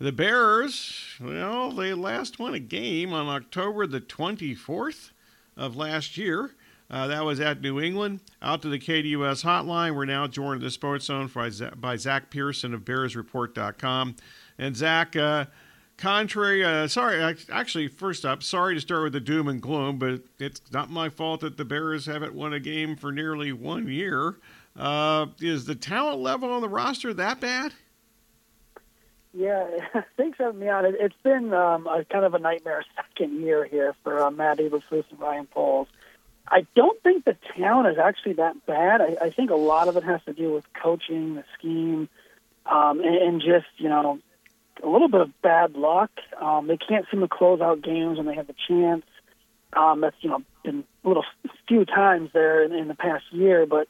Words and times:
The 0.00 0.12
Bears, 0.12 1.16
well, 1.20 1.72
they 1.72 1.92
last 1.92 2.38
won 2.38 2.54
a 2.54 2.60
game 2.60 3.12
on 3.12 3.26
October 3.26 3.84
the 3.84 4.00
24th 4.00 5.10
of 5.56 5.76
last 5.76 6.16
year. 6.16 6.52
Uh, 6.88 7.08
that 7.08 7.24
was 7.24 7.40
at 7.40 7.60
New 7.60 7.80
England. 7.80 8.20
Out 8.40 8.62
to 8.62 8.68
the 8.68 8.78
KDUS 8.78 9.42
hotline. 9.42 9.96
We're 9.96 10.04
now 10.04 10.28
joined 10.28 10.60
in 10.60 10.64
the 10.64 10.70
Sports 10.70 11.06
Zone 11.06 11.28
by 11.76 11.96
Zack 11.96 12.30
Pearson 12.30 12.74
of 12.74 12.84
BearsReport.com. 12.84 14.14
And 14.56 14.76
Zack, 14.76 15.16
uh, 15.16 15.46
contrary, 15.96 16.64
uh, 16.64 16.86
sorry, 16.86 17.36
actually, 17.50 17.88
first 17.88 18.24
up, 18.24 18.44
sorry 18.44 18.76
to 18.76 18.80
start 18.80 19.02
with 19.02 19.14
the 19.14 19.20
doom 19.20 19.48
and 19.48 19.60
gloom, 19.60 19.98
but 19.98 20.22
it's 20.38 20.62
not 20.72 20.90
my 20.90 21.08
fault 21.08 21.40
that 21.40 21.56
the 21.56 21.64
Bears 21.64 22.06
haven't 22.06 22.34
won 22.34 22.52
a 22.52 22.60
game 22.60 22.94
for 22.94 23.10
nearly 23.10 23.52
one 23.52 23.88
year. 23.88 24.36
Uh, 24.76 25.26
is 25.40 25.66
the 25.66 25.74
talent 25.74 26.20
level 26.20 26.48
on 26.52 26.62
the 26.62 26.68
roster 26.68 27.12
that 27.12 27.40
bad? 27.40 27.72
Yeah, 29.38 29.68
thanks 30.16 30.36
for 30.36 30.46
having 30.46 30.58
me 30.58 30.68
on. 30.68 30.84
It, 30.84 31.00
has 31.00 31.12
been 31.22 31.54
um, 31.54 31.86
a 31.86 32.04
kind 32.04 32.24
of 32.24 32.34
a 32.34 32.40
nightmare 32.40 32.84
second 32.96 33.40
year 33.40 33.64
here 33.64 33.94
for 34.02 34.20
uh, 34.20 34.32
Matt 34.32 34.58
Eberflus 34.58 35.04
and 35.10 35.20
Ryan 35.20 35.46
Poles. 35.46 35.86
I 36.48 36.66
don't 36.74 37.00
think 37.04 37.24
the 37.24 37.36
talent 37.56 37.86
is 37.86 37.98
actually 37.98 38.32
that 38.32 38.66
bad. 38.66 39.00
I, 39.00 39.16
I 39.26 39.30
think 39.30 39.50
a 39.50 39.54
lot 39.54 39.86
of 39.86 39.96
it 39.96 40.02
has 40.02 40.20
to 40.24 40.32
do 40.32 40.52
with 40.52 40.64
coaching, 40.72 41.36
the 41.36 41.44
scheme, 41.56 42.08
um, 42.66 42.98
and, 42.98 43.14
and 43.14 43.40
just 43.40 43.68
you 43.76 43.88
know 43.88 44.18
a 44.82 44.88
little 44.88 45.08
bit 45.08 45.20
of 45.20 45.40
bad 45.40 45.76
luck. 45.76 46.10
Um, 46.40 46.66
they 46.66 46.76
can't 46.76 47.06
seem 47.08 47.20
to 47.20 47.28
close 47.28 47.60
out 47.60 47.80
games 47.80 48.16
when 48.16 48.26
they 48.26 48.34
have 48.34 48.48
the 48.48 48.56
chance. 48.66 49.04
Um, 49.72 50.00
that's 50.00 50.16
you 50.20 50.30
know 50.30 50.42
been 50.64 50.82
a 51.04 51.08
little 51.08 51.24
few 51.68 51.84
times 51.84 52.30
there 52.32 52.64
in, 52.64 52.72
in 52.72 52.88
the 52.88 52.96
past 52.96 53.26
year, 53.30 53.66
but 53.66 53.86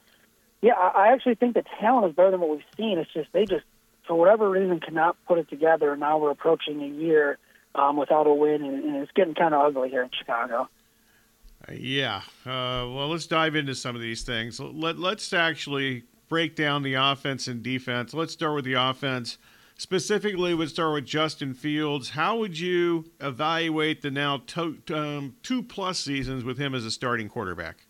yeah, 0.61 0.75
I, 0.75 1.07
I 1.07 1.13
actually 1.15 1.37
think 1.37 1.55
the 1.55 1.65
talent 1.81 2.11
is 2.11 2.15
better 2.15 2.33
than 2.33 2.41
what 2.41 2.51
we've 2.51 2.63
seen. 2.77 2.99
It's 2.99 3.11
just 3.15 3.33
they 3.33 3.47
just 3.47 3.65
for 4.09 4.19
whatever 4.19 4.51
reason, 4.51 4.81
cannot 4.81 5.17
put 5.29 5.39
it 5.39 5.49
together. 5.49 5.97
Now 5.97 6.19
we're 6.19 6.31
approaching 6.31 6.83
a 6.83 6.89
year 6.89 7.39
um, 7.77 7.97
without 7.97 8.27
a 8.27 8.35
win, 8.35 8.65
and, 8.65 8.83
and 8.83 8.97
it's 8.97 9.13
getting 9.13 9.35
kind 9.35 9.55
of 9.55 9.61
ugly 9.65 9.91
here 9.91 10.03
in 10.03 10.11
Chicago. 10.19 10.69
Yeah. 11.73 12.23
Uh, 12.47 12.89
well, 12.89 13.09
let's 13.09 13.27
dive 13.27 13.55
into 13.55 13.75
some 13.75 13.95
of 13.95 14.03
these 14.03 14.23
things. 14.23 14.59
Let, 14.59 14.99
let's 14.99 15.33
actually 15.33 16.05
break 16.29 16.57
down 16.57 16.83
the 16.83 16.95
offense 16.95 17.47
and 17.47 17.63
defense. 17.63 18.15
Let's 18.15 18.33
start 18.33 18.55
with 18.55 18.65
the 18.65 18.75
offense. 18.75 19.39
Specifically, 19.77 20.55
we'd 20.55 20.71
start 20.71 20.95
with 20.95 21.07
Justin 21.07 21.55
Fields. 21.55 22.11
How 22.11 22.37
would 22.39 22.59
you 22.59 23.05
evaluate 23.21 24.03
the 24.03 24.11
now 24.11 24.39
to, 24.49 24.79
um, 24.93 25.37
two 25.43 25.63
plus 25.63 26.01
seasons 26.01 26.43
with 26.43 26.59
him 26.59 26.75
as 26.75 26.85
a 26.85 26.91
starting 26.91 27.29
quarterback? 27.29 27.87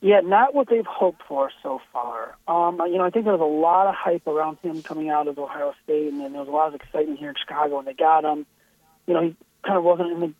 Yeah, 0.00 0.20
not 0.20 0.54
what 0.54 0.68
they've 0.68 0.86
hoped 0.86 1.22
for 1.26 1.50
so 1.62 1.80
far. 1.92 2.36
Um, 2.46 2.80
you 2.86 2.98
know, 2.98 3.04
I 3.04 3.10
think 3.10 3.24
there 3.24 3.36
was 3.36 3.40
a 3.40 3.44
lot 3.44 3.88
of 3.88 3.94
hype 3.96 4.26
around 4.28 4.58
him 4.62 4.82
coming 4.82 5.10
out 5.10 5.26
of 5.26 5.38
Ohio 5.38 5.74
State, 5.82 6.12
and 6.12 6.20
then 6.20 6.32
there 6.32 6.40
was 6.40 6.48
a 6.48 6.52
lot 6.52 6.68
of 6.68 6.74
excitement 6.76 7.18
here 7.18 7.30
in 7.30 7.34
Chicago 7.34 7.76
when 7.76 7.84
they 7.84 7.94
got 7.94 8.24
him. 8.24 8.46
You 9.06 9.14
know, 9.14 9.22
he 9.22 9.36
kind 9.64 9.76
of 9.76 9.82
wasn't 9.82 10.12
in 10.12 10.20
the 10.20 10.32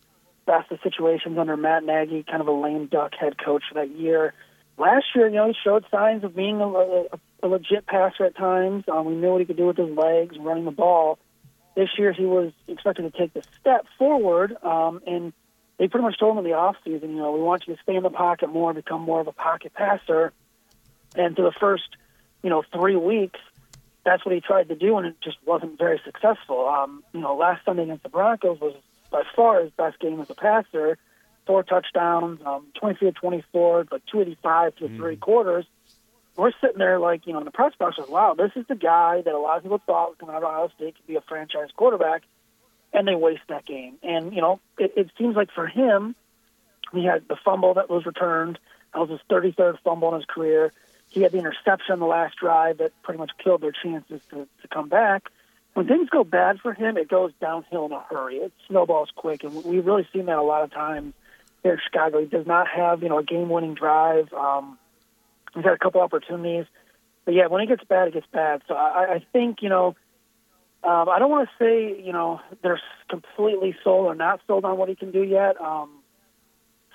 best 0.47 0.71
of 0.71 0.79
situations 0.83 1.37
under 1.39 1.57
Matt 1.57 1.83
Nagy, 1.83 2.23
kind 2.23 2.41
of 2.41 2.47
a 2.47 2.53
lame 2.53 2.87
duck 2.87 3.13
head 3.19 3.35
coach 3.37 3.65
for 3.69 3.75
that 3.75 3.91
year. 3.91 4.33
Last 4.79 5.07
year, 5.17 5.27
you 5.27 5.35
know, 5.35 5.49
he 5.49 5.55
showed 5.65 5.85
signs 5.91 6.23
of 6.23 6.37
being 6.37 6.61
a, 6.61 6.69
a, 6.69 7.05
a 7.43 7.49
legit 7.49 7.85
passer 7.85 8.27
at 8.27 8.37
times. 8.37 8.85
Um, 8.87 9.07
we 9.07 9.17
knew 9.17 9.33
what 9.33 9.41
he 9.41 9.45
could 9.45 9.57
do 9.57 9.67
with 9.67 9.77
his 9.77 9.91
legs, 9.91 10.37
running 10.39 10.67
the 10.67 10.71
ball. 10.71 11.19
This 11.75 11.89
year, 11.99 12.13
he 12.13 12.25
was 12.25 12.53
expected 12.69 13.13
to 13.13 13.19
take 13.19 13.35
the 13.35 13.43
step 13.61 13.87
forward, 13.99 14.57
um, 14.63 15.01
and 15.05 15.33
they 15.79 15.87
pretty 15.87 16.05
much 16.05 16.19
told 16.19 16.37
him 16.37 16.45
in 16.45 16.51
the 16.51 16.57
off 16.57 16.77
season, 16.85 17.11
you 17.11 17.17
know, 17.17 17.33
we 17.33 17.41
want 17.41 17.67
you 17.67 17.75
to 17.75 17.83
stay 17.83 17.95
in 17.95 18.03
the 18.03 18.11
pocket 18.11 18.49
more, 18.49 18.75
become 18.75 19.01
more 19.01 19.21
of 19.21 19.29
a 19.29 19.33
pocket 19.33 19.73
passer. 19.75 20.33
And 21.15 21.37
for 21.37 21.43
the 21.43 21.53
first, 21.53 21.89
you 22.43 22.51
know, 22.51 22.63
three 22.73 22.97
weeks, 22.97 23.39
that's 24.05 24.25
what 24.25 24.35
he 24.35 24.41
tried 24.41 24.69
to 24.69 24.75
do, 24.75 24.97
and 24.99 25.07
it 25.07 25.17
just 25.23 25.37
wasn't 25.45 25.79
very 25.79 26.01
successful. 26.05 26.69
Um, 26.69 27.05
you 27.13 27.21
know, 27.21 27.37
last 27.37 27.65
Sunday 27.65 27.85
against 27.85 28.03
the 28.03 28.09
Broncos 28.09 28.61
was 28.61 28.75
by 29.11 29.23
far 29.37 29.63
his 29.63 29.71
best 29.73 29.99
game 30.01 30.21
as 30.21 30.31
a 30.31 30.35
passer. 30.35 30.99
Four 31.47 31.63
touchdowns, 31.63 32.41
um, 32.45 32.67
23 32.79 33.13
24, 33.13 33.85
but 33.85 34.03
285 34.07 34.77
to 34.77 34.85
mm. 34.85 34.97
three 34.97 35.17
quarters. 35.17 35.65
We're 36.37 36.53
sitting 36.61 36.79
there 36.79 36.99
like, 36.99 37.27
you 37.27 37.33
know, 37.33 37.39
in 37.39 37.47
the 37.47 37.51
press 37.51 37.73
box 37.79 37.97
was, 37.97 38.09
wow, 38.09 38.35
this 38.35 38.53
is 38.55 38.67
the 38.69 38.77
guy 38.77 39.23
that 39.23 39.35
a 39.35 39.39
lot 39.39 39.57
of 39.57 39.63
people 39.63 39.81
thought 39.85 40.19
coming 40.19 40.35
out 40.35 40.43
of 40.43 40.49
Ohio 40.49 40.71
State 40.77 40.97
could 40.97 41.07
be 41.07 41.17
a 41.17 41.21
franchise 41.23 41.69
quarterback 41.75 42.23
and 42.93 43.07
they 43.07 43.15
waste 43.15 43.43
that 43.49 43.67
game. 43.67 43.97
And 44.03 44.35
you 44.35 44.41
know, 44.41 44.61
it, 44.79 44.93
it 44.97 45.11
seems 45.19 45.37
like 45.37 45.51
for 45.55 45.67
him, 45.67 46.15
he 46.93 47.05
had 47.05 47.29
the 47.29 47.37
fumble 47.45 47.75
that 47.75 47.91
was 47.91 48.07
returned. 48.07 48.59
That 48.93 49.01
was 49.01 49.11
his 49.11 49.21
33rd 49.31 49.79
fumble 49.85 50.09
in 50.15 50.21
his 50.21 50.27
career. 50.27 50.73
He 51.11 51.23
had 51.23 51.33
the 51.33 51.39
interception 51.39 51.95
on 51.95 52.01
the 52.01 52.07
last 52.07 52.37
drive 52.37 52.79
that 52.79 52.93
pretty 53.03 53.19
much 53.19 53.31
killed 53.43 53.63
their 53.63 53.73
chances 53.73 54.21
to, 54.31 54.47
to 54.63 54.69
come 54.73 54.89
back. 54.89 55.25
When 55.75 55.87
things 55.87 56.09
go 56.11 56.25
bad 56.25 56.61
for 56.61 56.75
him, 56.75 56.97
it 56.97 57.09
goes 57.09 57.33
downhill 57.41 57.87
in 57.87 57.93
a 57.93 58.01
hurry. 58.01 58.37
It 58.37 58.53
snowballs 58.67 59.11
quick, 59.15 59.45
and 59.45 59.65
we've 59.65 59.87
really 59.87 60.09
seen 60.13 60.27
that 60.27 60.39
a 60.39 60.43
lot 60.43 60.65
of 60.65 60.73
times 60.73 61.15
here 61.63 61.75
in 61.75 61.79
Chicago. 61.83 62.21
He 62.21 62.27
does 62.27 62.47
not 62.47 62.67
have, 62.69 63.03
you 63.03 63.09
know, 63.09 63.19
a 63.19 63.23
game-winning 63.23 63.75
drive. 63.75 64.33
Um, 64.33 64.79
he's 65.55 65.65
had 65.65 65.75
a 65.75 65.79
couple 65.79 66.01
opportunities, 66.01 66.67
but 67.25 67.35
yeah, 67.35 67.47
when 67.47 67.63
it 67.63 67.67
gets 67.67 67.85
bad, 67.85 68.09
it 68.09 68.15
gets 68.15 68.27
bad. 68.33 68.63
So 68.67 68.75
I, 68.75 69.15
I 69.15 69.27
think, 69.33 69.63
you 69.63 69.69
know, 69.69 69.95
um, 70.85 71.09
I 71.09 71.19
don't 71.19 71.31
want 71.31 71.49
to 71.49 71.65
say, 71.65 72.01
you 72.01 72.13
know, 72.13 72.41
they're 72.63 72.81
completely 73.09 73.77
sold 73.83 74.07
or 74.07 74.15
not 74.15 74.41
sold 74.47 74.65
on 74.65 74.79
what 74.79 74.89
he 74.89 74.95
can 74.95 75.11
do 75.11 75.23
yet. 75.23 75.61
Um, 75.61 75.91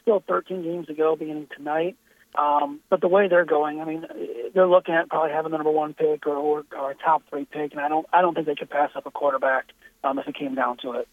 still 0.02 0.24
13 0.28 0.64
games 0.64 0.88
to 0.88 0.94
go 0.94 1.16
beginning 1.16 1.48
tonight. 1.56 1.98
Um, 2.36 2.80
but 2.90 3.02
the 3.02 3.08
way 3.08 3.28
they're 3.28 3.46
going, 3.46 3.80
I 3.80 3.86
mean, 3.86 4.06
they're 4.56 4.68
looking 4.68 4.96
at 4.96 5.10
probably 5.10 5.32
having 5.32 5.52
the 5.52 5.58
number 5.58 5.72
one 5.72 5.94
pick 5.94 6.26
or, 6.26 6.36
or, 6.36 6.64
or 6.76 6.92
a 6.92 6.96
top 6.96 7.22
three 7.30 7.46
pick, 7.46 7.74
and 7.74 7.82
I 7.82 7.90
don't, 7.90 8.08
I 8.12 8.22
don't 8.22 8.34
think 8.34 8.48
they 8.48 8.56
could 8.56 8.72
pass 8.72 8.90
up 8.96 9.06
a 9.06 9.12
quarterback 9.12 9.66
um, 10.04 10.18
if 10.18 10.28
it 10.28 10.36
came 10.36 10.56
down 10.56 10.78
to 10.78 10.94
it. 10.94 11.08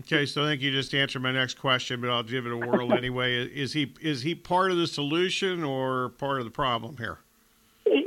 Okay, 0.00 0.26
so 0.26 0.44
I 0.44 0.48
think 0.48 0.60
you 0.60 0.70
just 0.70 0.94
answered 0.94 1.22
my 1.22 1.32
next 1.32 1.54
question, 1.54 2.00
but 2.02 2.10
I'll 2.10 2.22
give 2.22 2.44
it 2.44 2.52
a 2.52 2.56
whirl 2.58 2.92
anyway. 2.96 3.36
Is 3.36 3.72
he 3.72 3.94
is 4.02 4.20
he 4.22 4.34
part 4.34 4.70
of 4.70 4.76
the 4.76 4.86
solution 4.86 5.64
or 5.64 6.10
part 6.10 6.40
of 6.40 6.44
the 6.44 6.50
problem 6.50 6.98
here? 6.98 7.20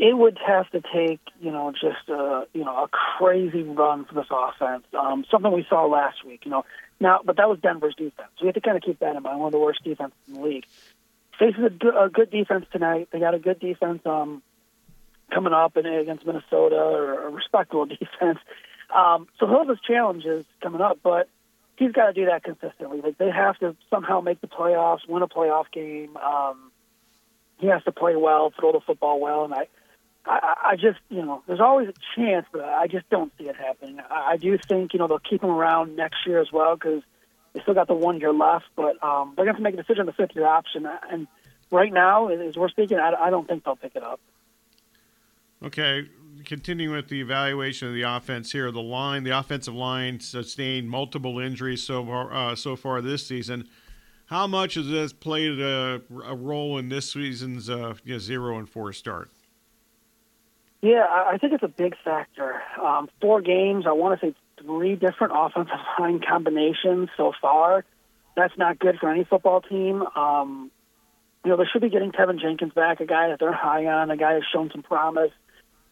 It 0.02 0.18
would 0.18 0.40
have 0.44 0.68
to 0.72 0.82
take, 0.82 1.22
you 1.40 1.52
know, 1.52 1.72
just 1.72 2.10
a, 2.10 2.48
you 2.54 2.66
know, 2.66 2.76
a 2.86 2.88
crazy 2.88 3.62
run 3.62 4.04
for 4.06 4.16
this 4.16 4.26
offense. 4.32 4.84
Um, 5.00 5.24
something 5.30 5.52
we 5.52 5.64
saw 5.70 5.86
last 5.86 6.26
week, 6.26 6.42
you 6.44 6.50
know. 6.50 6.66
Now, 7.00 7.20
but 7.24 7.38
that 7.38 7.48
was 7.48 7.60
Denver's 7.60 7.94
defense. 7.94 8.32
We 8.42 8.48
have 8.48 8.56
to 8.56 8.62
kind 8.62 8.76
of 8.76 8.82
keep 8.82 8.98
that 9.00 9.16
in 9.16 9.22
mind. 9.22 9.40
One 9.40 9.50
of 9.50 9.52
the 9.52 9.60
worst 9.60 9.84
defenses 9.84 10.18
in 10.28 10.34
the 10.34 10.42
league. 10.42 10.66
Faces 11.38 11.62
a 11.64 12.06
a 12.06 12.10
good 12.10 12.32
defense 12.32 12.66
tonight. 12.72 13.10
They 13.12 13.20
got 13.20 13.36
a 13.36 13.40
good 13.40 13.60
defense 13.60 14.02
um, 14.08 14.42
coming 15.32 15.54
up 15.54 15.78
and 15.78 15.86
against 15.86 16.26
Minnesota, 16.26 16.78
or 16.78 17.28
a 17.28 17.30
respectable 17.30 17.86
defense. 18.00 18.40
Um, 18.94 19.28
so 19.40 19.46
he'll 19.46 19.60
have 19.60 19.70
his 19.70 19.82
challenges 19.82 20.46
coming 20.64 20.82
up, 20.82 20.98
but 21.04 21.30
he's 21.76 21.92
got 21.92 22.08
to 22.08 22.14
do 22.14 22.26
that 22.26 22.44
consistently. 22.44 23.02
Like 23.02 23.20
they 23.20 23.30
have 23.30 23.60
to 23.60 23.76
somehow 23.92 24.22
make 24.22 24.42
the 24.42 24.48
playoffs, 24.48 25.08
win 25.08 25.22
a 25.22 25.28
playoff 25.28 25.66
game. 25.72 26.18
Um, 26.18 26.72
he 27.60 27.68
has 27.68 27.84
to 27.84 27.92
play 27.92 28.16
well, 28.16 28.52
throw 28.60 28.72
the 28.72 28.80
football 28.80 29.20
well, 29.20 29.46
and 29.46 29.54
I, 29.54 29.68
I, 30.26 30.54
I 30.72 30.76
just, 30.76 31.00
you 31.10 31.24
know, 31.26 31.42
there's 31.48 31.60
always 31.60 31.90
a 31.90 31.94
chance, 32.16 32.46
but 32.52 32.64
I 32.64 32.88
just 32.88 33.10
don't 33.10 33.32
see 33.38 33.46
it 33.46 33.56
happening. 33.56 34.00
I, 34.10 34.34
I 34.34 34.38
do 34.38 34.58
think, 34.58 34.94
you 34.94 35.00
know, 35.00 35.08
they'll 35.08 35.20
keep 35.20 35.44
him 35.44 35.50
around 35.50 35.96
next 35.96 36.18
year 36.28 36.40
as 36.40 36.52
well 36.52 36.76
because 36.76 37.02
they 37.54 37.62
still 37.62 37.74
got 37.74 37.88
the 37.88 37.96
one 37.96 38.20
year 38.20 38.34
left, 38.34 38.66
but 38.76 39.04
um, 39.04 39.34
they're 39.36 39.46
going 39.46 39.48
to 39.48 39.54
have 39.54 39.56
to 39.58 39.64
make 39.64 39.74
a 39.74 39.78
decision 39.78 40.02
on 40.02 40.06
the 40.06 40.14
fifth 40.14 40.36
year 40.36 40.46
option. 40.46 40.88
And 41.10 41.28
right 41.72 41.92
now, 41.92 42.28
as 42.28 42.56
we're 42.56 42.70
speaking, 42.70 43.00
I, 43.00 43.14
I 43.14 43.30
don't 43.30 43.48
think 43.48 43.64
they'll 43.64 43.76
pick 43.76 43.96
it 43.96 44.04
up. 44.04 44.20
Okay, 45.64 46.08
continuing 46.46 46.96
with 46.96 47.10
the 47.10 47.22
evaluation 47.22 47.88
of 47.88 47.94
the 47.94 48.02
offense 48.04 48.52
here, 48.52 48.72
the 48.72 48.82
line, 48.82 49.24
the 49.24 49.38
offensive 49.38 49.76
line 49.76 50.20
sustained 50.20 50.90
multiple 50.90 51.40
injuries 51.40 51.84
so 51.84 52.06
far, 52.06 52.34
uh, 52.34 52.56
so 52.56 52.76
far 52.76 53.02
this 53.02 53.28
season. 53.28 53.68
How 54.26 54.48
much 54.48 54.76
has 54.76 54.88
this 54.88 55.14
played 55.14 55.60
a, 55.60 56.02
a 56.26 56.36
role 56.36 56.78
in 56.78 56.90
this 56.90 57.12
season's 57.12 57.70
uh, 57.70 57.96
you 58.04 58.14
know, 58.14 58.20
zero 58.20 58.58
and 58.58 58.68
four 58.68 58.94
start? 58.94 59.30
Yeah, 60.82 61.06
I 61.08 61.38
think 61.38 61.54
it's 61.54 61.64
a 61.64 61.68
big 61.68 61.96
factor. 62.04 62.62
Um, 62.82 63.10
four 63.20 63.42
games, 63.42 63.86
I 63.88 63.92
want 63.92 64.20
to 64.20 64.28
say 64.28 64.36
three 64.62 64.96
different 64.96 65.34
offensive 65.36 65.76
line 66.00 66.22
combinations 66.28 67.10
so 67.16 67.34
far. 67.42 67.86
That's 68.36 68.58
not 68.58 68.80
good 68.80 68.98
for 69.00 69.10
any 69.10 69.24
football 69.24 69.62
team. 69.62 70.02
Um, 70.16 70.72
you 71.44 71.52
know, 71.52 71.58
they 71.58 71.66
should 71.72 71.82
be 71.82 71.90
getting 71.90 72.12
Teven 72.12 72.40
Jenkins 72.40 72.74
back, 72.74 73.00
a 73.00 73.06
guy 73.06 73.30
that 73.30 73.40
they're 73.40 73.54
high 73.54 73.86
on, 73.86 74.10
a 74.10 74.18
guy 74.18 74.36
who's 74.36 74.48
shown 74.52 74.72
some 74.72 74.84
promise. 74.84 75.32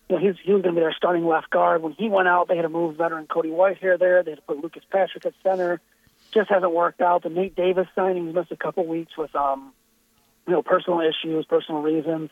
You 0.08 0.16
know, 0.16 0.22
he's, 0.22 0.36
he 0.44 0.54
was 0.54 0.62
going 0.64 0.74
to 0.74 0.80
be 0.80 0.84
their 0.84 0.94
starting 0.94 1.26
left 1.26 1.50
guard. 1.50 1.84
When 1.84 1.94
he 1.94 2.10
went 2.10 2.28
out, 2.28 2.48
they 2.48 2.56
had 2.56 2.64
to 2.64 2.70
move 2.70 2.96
veteran 2.96 3.28
Cody 3.28 3.50
Whitehair 3.50 4.00
there. 4.00 4.24
They 4.24 4.32
had 4.32 4.38
to 4.38 4.44
put 4.44 4.64
Lucas 4.64 4.84
Patrick 4.92 5.26
at 5.26 5.34
center 5.44 5.82
just 6.32 6.50
hasn't 6.50 6.74
worked 6.74 7.02
out. 7.02 7.24
The 7.24 7.30
Nate 7.30 7.56
Davis 7.56 7.88
signing 7.96 8.28
has 8.28 8.36
missed 8.36 8.52
a 8.52 8.58
couple 8.58 8.86
weeks 8.86 9.18
with 9.18 9.36
um, 9.36 9.74
you 10.48 10.54
know, 10.54 10.62
personal 10.62 11.02
issues, 11.02 11.46
personal 11.46 11.82
reasons. 11.82 12.30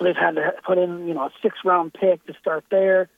They've 0.00 0.16
had 0.16 0.34
to 0.36 0.54
put 0.66 0.78
in, 0.78 1.06
you 1.06 1.14
know, 1.14 1.24
a 1.24 1.30
six 1.42 1.58
round 1.64 1.94
pick 1.94 2.24
to 2.26 2.34
start 2.40 2.64
there. 2.70 3.08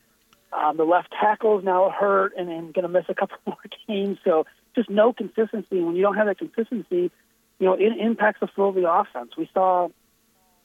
Um, 0.53 0.77
the 0.77 0.85
left 0.85 1.11
tackle 1.11 1.59
is 1.59 1.65
now 1.65 1.91
hurt 1.91 2.35
and, 2.37 2.49
and 2.49 2.73
going 2.73 2.85
to 2.85 2.89
miss 2.89 3.07
a 3.09 3.15
couple 3.15 3.37
more 3.47 3.57
games. 3.89 4.19
So 4.25 4.47
just 4.75 4.91
no 4.91 5.13
consistency. 5.13 5.81
When 5.81 5.97
you 5.97 6.03
don't 6.03 6.17
have 6.17 6.27
that 6.27 6.39
consistency, 6.39 7.11
you 7.59 7.67
know, 7.67 7.75
it 7.75 7.99
impacts 7.99 8.41
the 8.41 8.47
flow 8.47 8.69
of 8.69 8.75
the 8.75 8.91
offense. 8.91 9.33
We 9.37 9.49
saw 9.55 9.89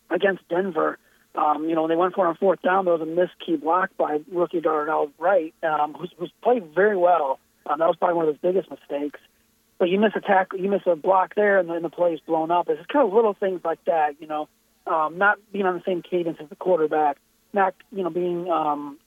against 0.10 0.48
Denver, 0.50 0.98
Um, 1.36 1.70
you 1.70 1.76
know, 1.76 1.84
when 1.84 1.90
they 1.90 1.96
went 1.96 2.14
for 2.14 2.26
it 2.26 2.30
on 2.30 2.36
fourth 2.36 2.62
down, 2.62 2.86
there 2.86 2.94
was 2.94 3.02
a 3.02 3.06
missed 3.06 3.40
key 3.44 3.56
block 3.56 3.92
by 3.98 4.20
rookie 4.32 4.60
Darnell 4.60 5.12
Wright, 5.18 5.54
um, 5.64 5.94
who's, 5.94 6.12
who's 6.18 6.32
played 6.44 6.76
very 6.76 6.98
well. 6.98 7.40
Um, 7.66 7.80
that 7.80 7.88
was 7.88 7.96
probably 7.96 8.16
one 8.18 8.28
of 8.28 8.34
his 8.34 8.42
biggest 8.42 8.70
mistakes. 8.70 9.20
But 9.80 9.90
you 9.90 10.00
miss 10.00 10.12
a 10.16 10.22
tackle, 10.22 10.60
you 10.60 10.70
miss 10.70 10.82
a 10.86 10.96
block 10.96 11.34
there, 11.36 11.58
and 11.58 11.70
then 11.70 11.82
the 11.82 11.90
play's 11.90 12.20
blown 12.20 12.52
up. 12.52 12.70
It's 12.70 12.86
kind 12.88 13.08
of 13.08 13.14
little 13.14 13.34
things 13.34 13.62
like 13.64 13.84
that, 13.86 14.16
you 14.20 14.28
know, 14.28 14.48
um, 14.88 15.18
not 15.18 15.38
being 15.52 15.66
on 15.66 15.76
the 15.76 15.84
same 15.86 16.02
cadence 16.02 16.38
as 16.40 16.50
the 16.50 16.56
quarterback, 16.56 17.18
not 17.54 17.74
you 17.92 18.04
know 18.04 18.10
being 18.10 18.50
um, 18.50 18.98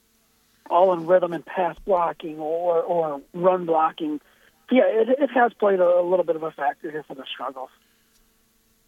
all 0.71 0.93
in 0.93 1.06
rhythm 1.06 1.32
and 1.32 1.44
pass 1.44 1.76
blocking 1.85 2.38
or 2.38 2.81
or 2.82 3.21
run 3.32 3.67
blocking. 3.67 4.21
Yeah, 4.71 4.85
it, 4.87 5.09
it 5.19 5.31
has 5.31 5.53
played 5.55 5.81
a, 5.81 6.00
a 6.00 6.03
little 6.03 6.25
bit 6.25 6.37
of 6.37 6.43
a 6.43 6.50
factor 6.50 6.91
here 6.91 7.03
for 7.03 7.15
the 7.15 7.25
struggles 7.31 7.71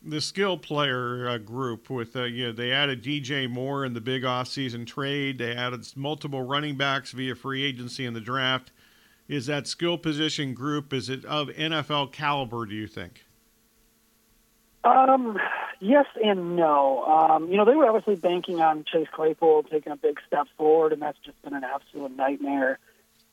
the 0.06 0.20
skill 0.20 0.56
player 0.56 1.28
uh, 1.28 1.38
group 1.38 1.90
with 1.90 2.16
uh, 2.16 2.22
you 2.24 2.46
know, 2.46 2.52
they 2.52 2.70
added 2.70 3.02
DJ 3.02 3.50
Moore 3.50 3.84
in 3.84 3.92
the 3.92 4.00
big 4.00 4.22
offseason 4.22 4.86
trade. 4.86 5.38
They 5.38 5.54
added 5.54 5.84
multiple 5.96 6.42
running 6.42 6.76
backs 6.76 7.10
via 7.10 7.34
free 7.34 7.64
agency 7.64 8.06
in 8.06 8.14
the 8.14 8.20
draft. 8.20 8.70
Is 9.28 9.46
that 9.46 9.66
skill 9.66 9.98
position 9.98 10.54
group 10.54 10.92
is 10.92 11.08
it 11.08 11.24
of 11.24 11.48
NFL 11.48 12.12
caliber? 12.12 12.64
Do 12.64 12.74
you 12.74 12.86
think? 12.86 13.24
Um, 14.84 15.36
yes 15.80 16.06
and 16.22 16.56
no. 16.56 17.04
Um, 17.04 17.50
you 17.50 17.56
know, 17.56 17.64
they 17.64 17.74
were 17.74 17.86
obviously 17.86 18.16
banking 18.16 18.60
on 18.60 18.84
Chase 18.90 19.08
Claypool 19.12 19.64
taking 19.64 19.92
a 19.92 19.96
big 19.96 20.18
step 20.26 20.46
forward, 20.56 20.92
and 20.92 21.02
that's 21.02 21.18
just 21.24 21.40
been 21.42 21.54
an 21.54 21.64
absolute 21.64 22.16
nightmare. 22.16 22.78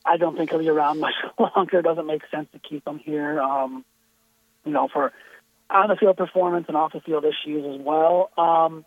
I 0.06 0.18
don't 0.18 0.36
think 0.36 0.50
he'll 0.50 0.60
be 0.60 0.69
around 0.69 1.00
much 1.00 1.13
longer. 1.38 1.80
It 1.80 1.84
doesn't 1.84 2.07
make 2.07 2.24
sense 2.31 2.48
to 2.54 2.60
keep 2.60 2.88
him 2.88 3.00
here. 3.00 3.42
Um, 3.42 3.86
you 4.66 4.72
know, 4.72 4.88
for 4.92 5.12
on 5.69 5.90
the 5.90 5.95
field 5.95 6.18
performance 6.18 6.66
and 6.68 6.78
off 6.78 6.94
the 6.94 7.01
field 7.01 7.25
issues 7.25 7.66
as 7.80 7.86
well. 7.86 8.30
Um, 8.38 8.86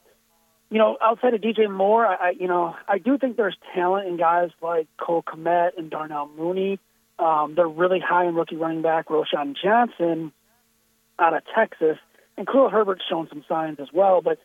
you 0.70 0.78
know, 0.78 0.96
outside 1.00 1.34
of 1.34 1.40
DJ 1.40 1.70
Moore, 1.70 2.06
I, 2.06 2.30
you 2.30 2.48
know, 2.48 2.74
I 2.88 2.98
do 2.98 3.18
think 3.18 3.36
there's 3.36 3.56
talent 3.74 4.08
in 4.08 4.16
guys 4.16 4.50
like 4.60 4.88
Cole 4.98 5.22
Kmet 5.22 5.78
and 5.78 5.90
Darnell 5.90 6.28
Mooney. 6.36 6.78
Um, 7.18 7.54
they're 7.56 7.68
really 7.68 8.00
high 8.00 8.26
in 8.26 8.34
rookie 8.34 8.56
running 8.56 8.82
back 8.82 9.08
Roschon 9.08 9.54
Johnson 9.62 10.32
out 11.18 11.34
of 11.34 11.42
Texas, 11.54 11.98
and 12.36 12.46
Khalil 12.46 12.70
Herbert's 12.70 13.04
shown 13.08 13.28
some 13.28 13.44
signs 13.48 13.78
as 13.80 13.88
well. 13.92 14.20
But 14.22 14.38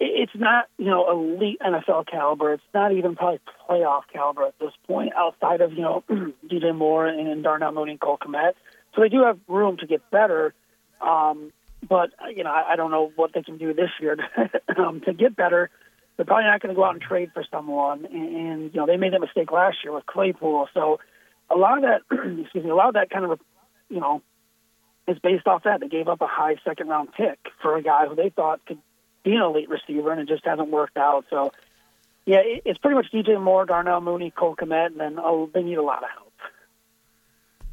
it's 0.00 0.32
not, 0.34 0.66
you 0.78 0.86
know, 0.86 1.10
elite 1.10 1.58
NFL 1.60 2.06
caliber. 2.06 2.52
It's 2.52 2.62
not 2.72 2.92
even 2.92 3.16
probably 3.16 3.40
playoff 3.68 4.02
caliber 4.12 4.44
at 4.44 4.58
this 4.58 4.72
point, 4.86 5.12
outside 5.16 5.60
of 5.60 5.72
you 5.72 5.82
know 5.82 6.04
DJ 6.46 6.74
Moore 6.74 7.06
and 7.06 7.42
Darnell 7.42 7.72
Mooney 7.72 7.92
and 7.92 8.00
Cole 8.00 8.18
Kmet. 8.18 8.52
So 8.94 9.02
they 9.02 9.08
do 9.08 9.24
have 9.24 9.38
room 9.48 9.76
to 9.78 9.86
get 9.86 10.08
better. 10.10 10.54
Um, 11.00 11.52
but 11.86 12.10
you 12.34 12.44
know, 12.44 12.50
I, 12.50 12.72
I 12.72 12.76
don't 12.76 12.90
know 12.90 13.12
what 13.16 13.32
they 13.32 13.42
can 13.42 13.58
do 13.58 13.74
this 13.74 13.90
year 14.00 14.16
to, 14.16 14.60
um, 14.80 15.00
to 15.02 15.12
get 15.12 15.36
better. 15.36 15.70
They're 16.16 16.26
probably 16.26 16.44
not 16.44 16.60
going 16.60 16.74
to 16.74 16.76
go 16.76 16.84
out 16.84 16.94
and 16.94 17.02
trade 17.02 17.30
for 17.32 17.44
someone, 17.50 18.04
and, 18.04 18.36
and 18.36 18.62
you 18.74 18.80
know 18.80 18.86
they 18.86 18.96
made 18.96 19.12
that 19.12 19.20
mistake 19.20 19.52
last 19.52 19.78
year 19.84 19.92
with 19.92 20.06
Claypool. 20.06 20.68
So 20.74 20.98
a 21.50 21.56
lot 21.56 21.78
of 21.78 21.84
that, 21.84 22.00
excuse 22.42 22.64
me, 22.64 22.70
a 22.70 22.74
lot 22.74 22.88
of 22.88 22.94
that 22.94 23.10
kind 23.10 23.24
of, 23.24 23.40
you 23.88 24.00
know, 24.00 24.22
is 25.08 25.18
based 25.18 25.46
off 25.46 25.64
that 25.64 25.80
they 25.80 25.88
gave 25.88 26.08
up 26.08 26.20
a 26.20 26.26
high 26.26 26.56
second 26.64 26.88
round 26.88 27.12
pick 27.12 27.38
for 27.60 27.76
a 27.76 27.82
guy 27.82 28.06
who 28.06 28.14
they 28.14 28.30
thought 28.30 28.64
could 28.66 28.78
be 29.24 29.34
an 29.34 29.42
elite 29.42 29.68
receiver, 29.68 30.12
and 30.12 30.20
it 30.20 30.28
just 30.28 30.44
hasn't 30.44 30.70
worked 30.70 30.96
out. 30.96 31.24
So 31.30 31.52
yeah, 32.26 32.40
it's 32.44 32.78
pretty 32.78 32.94
much 32.94 33.06
DJ 33.12 33.42
Moore, 33.42 33.64
Darnell 33.64 34.02
Mooney, 34.02 34.30
Cole 34.30 34.54
Kmet, 34.54 34.86
and 34.86 35.00
then 35.00 35.18
oh, 35.18 35.50
they 35.52 35.62
need 35.62 35.78
a 35.78 35.82
lot 35.82 36.02
of 36.02 36.10
help. 36.10 36.28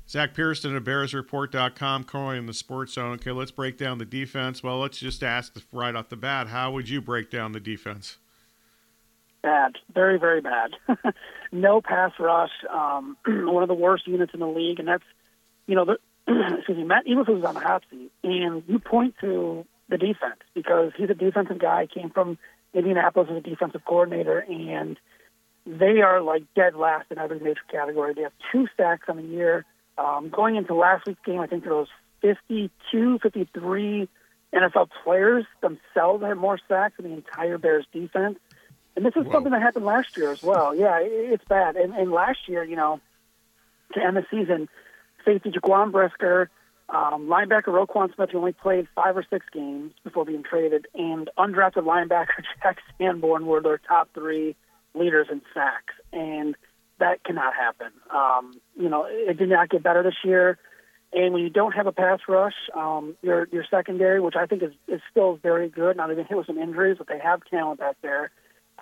Zack 0.07 0.33
Pearson 0.33 0.75
at 0.75 0.83
BearsReport.com, 0.83 2.03
calling 2.03 2.45
the 2.45 2.53
Sports 2.53 2.93
Zone. 2.93 3.13
Okay, 3.15 3.31
let's 3.31 3.51
break 3.51 3.77
down 3.77 3.97
the 3.97 4.05
defense. 4.05 4.61
Well, 4.61 4.79
let's 4.79 4.99
just 4.99 5.23
ask 5.23 5.59
right 5.71 5.95
off 5.95 6.09
the 6.09 6.15
bat, 6.15 6.47
how 6.47 6.71
would 6.71 6.87
you 6.87 7.01
break 7.01 7.31
down 7.31 7.53
the 7.53 7.59
defense? 7.59 8.17
Bad, 9.41 9.73
very, 9.93 10.19
very 10.19 10.41
bad. 10.41 10.71
no 11.51 11.81
pass 11.81 12.11
rush. 12.19 12.51
Um, 12.71 13.17
one 13.25 13.63
of 13.63 13.67
the 13.67 13.75
worst 13.75 14.07
units 14.07 14.33
in 14.33 14.39
the 14.39 14.47
league, 14.47 14.79
and 14.79 14.87
that's, 14.87 15.03
you 15.67 15.75
know, 15.75 15.85
the, 15.85 15.97
excuse 16.57 16.77
me, 16.77 16.83
Matt 16.83 17.05
Eberflus 17.05 17.35
was 17.35 17.43
on 17.43 17.53
the 17.53 17.59
hot 17.59 17.83
seat, 17.89 18.11
and 18.23 18.63
you 18.67 18.79
point 18.79 19.15
to 19.21 19.65
the 19.89 19.97
defense 19.97 20.39
because 20.53 20.91
he's 20.97 21.09
a 21.09 21.13
defensive 21.13 21.59
guy. 21.59 21.87
Came 21.87 22.09
from 22.09 22.37
Indianapolis 22.73 23.29
as 23.31 23.37
a 23.37 23.41
defensive 23.41 23.83
coordinator, 23.85 24.39
and 24.39 24.97
they 25.65 26.01
are 26.01 26.21
like 26.21 26.43
dead 26.55 26.75
last 26.75 27.07
in 27.11 27.17
every 27.17 27.39
major 27.39 27.61
category. 27.71 28.13
They 28.13 28.23
have 28.23 28.33
two 28.51 28.67
sacks 28.77 29.05
on 29.07 29.17
the 29.17 29.23
year. 29.23 29.65
Um, 29.97 30.29
going 30.29 30.55
into 30.55 30.73
last 30.73 31.05
week's 31.05 31.23
game, 31.25 31.39
I 31.39 31.47
think 31.47 31.63
there 31.63 31.73
was 31.73 31.87
52, 32.21 33.19
53 33.21 34.09
NFL 34.53 34.89
players 35.03 35.45
themselves 35.61 36.23
had 36.23 36.37
more 36.37 36.59
sacks 36.67 36.95
than 36.97 37.09
the 37.09 37.15
entire 37.15 37.57
Bears 37.57 37.85
defense. 37.93 38.37
And 38.95 39.05
this 39.05 39.13
is 39.15 39.25
Whoa. 39.25 39.33
something 39.33 39.51
that 39.51 39.61
happened 39.61 39.85
last 39.85 40.15
year 40.17 40.31
as 40.31 40.41
well. 40.41 40.73
Yeah, 40.73 40.99
it's 41.01 41.43
bad. 41.45 41.75
And, 41.75 41.93
and 41.93 42.11
last 42.11 42.47
year, 42.47 42.63
you 42.63 42.75
know, 42.75 42.99
to 43.93 44.03
end 44.03 44.15
the 44.15 44.25
season, 44.31 44.69
safety 45.25 45.51
Jaquan 45.51 45.91
Brisker, 45.91 46.49
um, 46.89 47.27
linebacker 47.27 47.67
Roquan 47.67 48.13
Smith, 48.13 48.29
who 48.31 48.37
only 48.37 48.53
played 48.53 48.87
five 48.95 49.17
or 49.17 49.25
six 49.29 49.45
games 49.51 49.93
before 50.03 50.25
being 50.25 50.43
traded, 50.43 50.87
and 50.93 51.29
undrafted 51.37 51.83
linebacker 51.83 52.43
Jack 52.63 52.77
Sanborn 52.97 53.45
were 53.45 53.61
their 53.61 53.79
top 53.79 54.09
three 54.13 54.55
leaders 54.93 55.27
in 55.31 55.41
sacks. 55.53 55.93
And 56.13 56.55
that 56.99 57.23
cannot 57.23 57.53
happen. 57.53 57.91
Um, 58.13 58.53
you 58.77 58.89
know, 58.89 59.05
it 59.09 59.37
did 59.37 59.49
not 59.49 59.69
get 59.69 59.83
better 59.83 60.03
this 60.03 60.15
year. 60.23 60.57
And 61.11 61.33
when 61.33 61.43
you 61.43 61.49
don't 61.49 61.73
have 61.73 61.87
a 61.87 61.91
pass 61.91 62.19
rush, 62.27 62.55
um, 62.75 63.15
your 63.21 63.47
your 63.51 63.65
secondary, 63.69 64.19
which 64.19 64.35
I 64.35 64.45
think 64.45 64.63
is, 64.63 64.71
is 64.87 65.01
still 65.09 65.37
very 65.41 65.69
good. 65.69 65.97
Now 65.97 66.07
they've 66.07 66.17
been 66.17 66.25
hit 66.25 66.37
with 66.37 66.47
some 66.47 66.57
injuries, 66.57 66.97
but 66.97 67.07
they 67.07 67.19
have 67.19 67.41
talent 67.49 67.79
back 67.79 67.95
there. 68.01 68.31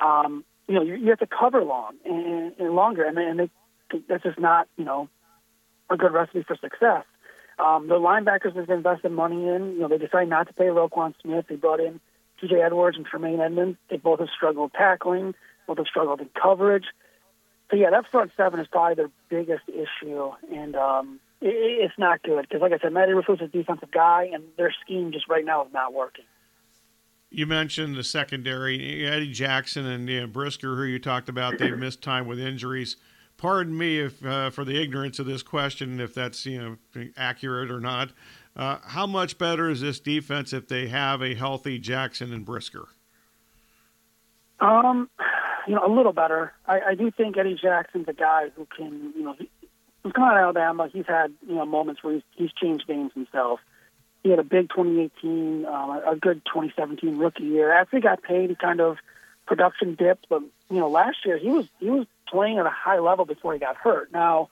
Um, 0.03 0.43
you 0.67 0.75
know, 0.75 0.81
you, 0.81 0.95
you 0.95 1.09
have 1.09 1.19
to 1.19 1.27
cover 1.27 1.63
long 1.63 1.95
and, 2.05 2.53
and 2.57 2.75
longer, 2.75 3.03
and, 3.03 3.17
and 3.17 3.39
they, 3.39 3.49
that's 4.07 4.23
just 4.23 4.39
not 4.39 4.67
you 4.77 4.85
know 4.85 5.09
a 5.89 5.97
good 5.97 6.13
recipe 6.13 6.43
for 6.43 6.55
success. 6.55 7.05
Um, 7.59 7.87
the 7.87 7.95
linebackers 7.95 8.55
have 8.55 8.69
invested 8.69 9.11
money 9.11 9.47
in. 9.47 9.73
You 9.73 9.79
know, 9.79 9.87
they 9.87 9.97
decided 9.97 10.29
not 10.29 10.47
to 10.47 10.53
pay 10.53 10.65
Roquan 10.65 11.13
Smith. 11.21 11.45
They 11.47 11.55
brought 11.55 11.79
in 11.79 11.99
T.J. 12.41 12.61
Edwards 12.61 12.97
and 12.97 13.05
Tremaine 13.05 13.39
Edmunds. 13.39 13.77
They 13.89 13.97
both 13.97 14.19
have 14.19 14.29
struggled 14.35 14.73
tackling, 14.73 15.35
both 15.67 15.77
have 15.77 15.87
struggled 15.87 16.19
in 16.19 16.29
coverage 16.39 16.85
so 17.73 17.77
yeah, 17.77 17.89
that 17.89 18.05
front 18.11 18.31
seven 18.37 18.59
is 18.59 18.67
probably 18.67 18.93
their 18.93 19.09
biggest 19.29 19.63
issue, 19.67 20.31
and 20.53 20.75
um, 20.75 21.19
it, 21.41 21.47
it's 21.47 21.97
not 21.97 22.21
good 22.21 22.43
because, 22.47 22.61
like 22.61 22.71
I 22.71 22.77
said, 22.77 22.93
Matt 22.93 23.09
Eberflus 23.09 23.41
is 23.41 23.41
a 23.41 23.47
defensive 23.47 23.89
guy, 23.89 24.29
and 24.31 24.43
their 24.57 24.71
scheme 24.83 25.11
just 25.11 25.27
right 25.27 25.43
now 25.43 25.65
is 25.65 25.73
not 25.73 25.91
working. 25.91 26.25
You 27.31 27.47
mentioned 27.47 27.95
the 27.95 28.03
secondary, 28.03 29.07
Eddie 29.07 29.31
Jackson 29.31 29.87
and 29.87 30.07
you 30.07 30.21
know, 30.21 30.27
Brisker, 30.27 30.75
who 30.75 30.83
you 30.83 30.99
talked 30.99 31.29
about. 31.29 31.57
They've 31.57 31.75
missed 31.75 32.03
time 32.03 32.27
with 32.27 32.39
injuries. 32.39 32.95
Pardon 33.43 33.77
me 33.77 33.99
if 33.99 34.25
uh, 34.25 34.51
for 34.51 34.63
the 34.63 34.81
ignorance 34.81 35.19
of 35.19 35.25
this 35.25 35.43
question, 35.43 35.99
if 35.99 36.13
that's 36.13 36.45
you 36.45 36.77
know 36.95 37.07
accurate 37.17 37.69
or 37.69 37.81
not. 37.81 38.13
Uh, 38.55 38.77
how 38.85 39.05
much 39.05 39.37
better 39.37 39.69
is 39.69 39.81
this 39.81 39.99
defense 39.99 40.53
if 40.53 40.69
they 40.69 40.87
have 40.87 41.21
a 41.21 41.35
healthy 41.35 41.77
Jackson 41.77 42.31
and 42.31 42.45
Brisker? 42.45 42.87
Um, 44.61 45.09
you 45.67 45.75
know, 45.75 45.85
a 45.85 45.91
little 45.93 46.13
better. 46.13 46.53
I, 46.65 46.79
I 46.91 46.95
do 46.95 47.11
think 47.11 47.37
Eddie 47.37 47.59
Jackson's 47.61 48.07
a 48.07 48.13
guy 48.13 48.47
who 48.55 48.65
can, 48.77 49.11
you 49.13 49.23
know, 49.23 49.35
he, 49.37 49.49
he's 50.03 50.13
come 50.13 50.23
out 50.23 50.37
of 50.37 50.43
Alabama. 50.43 50.87
He's 50.87 51.05
had, 51.05 51.33
you 51.45 51.55
know, 51.55 51.65
moments 51.65 52.01
where 52.01 52.13
he's, 52.13 52.23
he's 52.37 52.51
changed 52.53 52.87
games 52.87 53.11
himself. 53.13 53.59
He 54.23 54.29
had 54.29 54.39
a 54.39 54.43
big 54.43 54.69
2018, 54.69 55.65
um, 55.65 56.01
a 56.07 56.15
good 56.15 56.45
2017 56.45 57.17
rookie 57.17 57.43
year. 57.43 57.73
After 57.73 57.97
he 57.97 58.01
got 58.01 58.23
paid, 58.23 58.51
he 58.51 58.55
kind 58.55 58.79
of 58.79 58.99
production 59.45 59.95
dipped. 59.95 60.27
But 60.29 60.43
you 60.73 60.79
know, 60.79 60.89
last 60.89 61.17
year 61.25 61.37
he 61.37 61.49
was 61.49 61.67
he 61.79 61.89
was 61.89 62.05
playing 62.27 62.57
at 62.57 62.65
a 62.65 62.71
high 62.71 62.99
level 62.99 63.25
before 63.25 63.53
he 63.53 63.59
got 63.59 63.75
hurt. 63.75 64.11
Now 64.11 64.49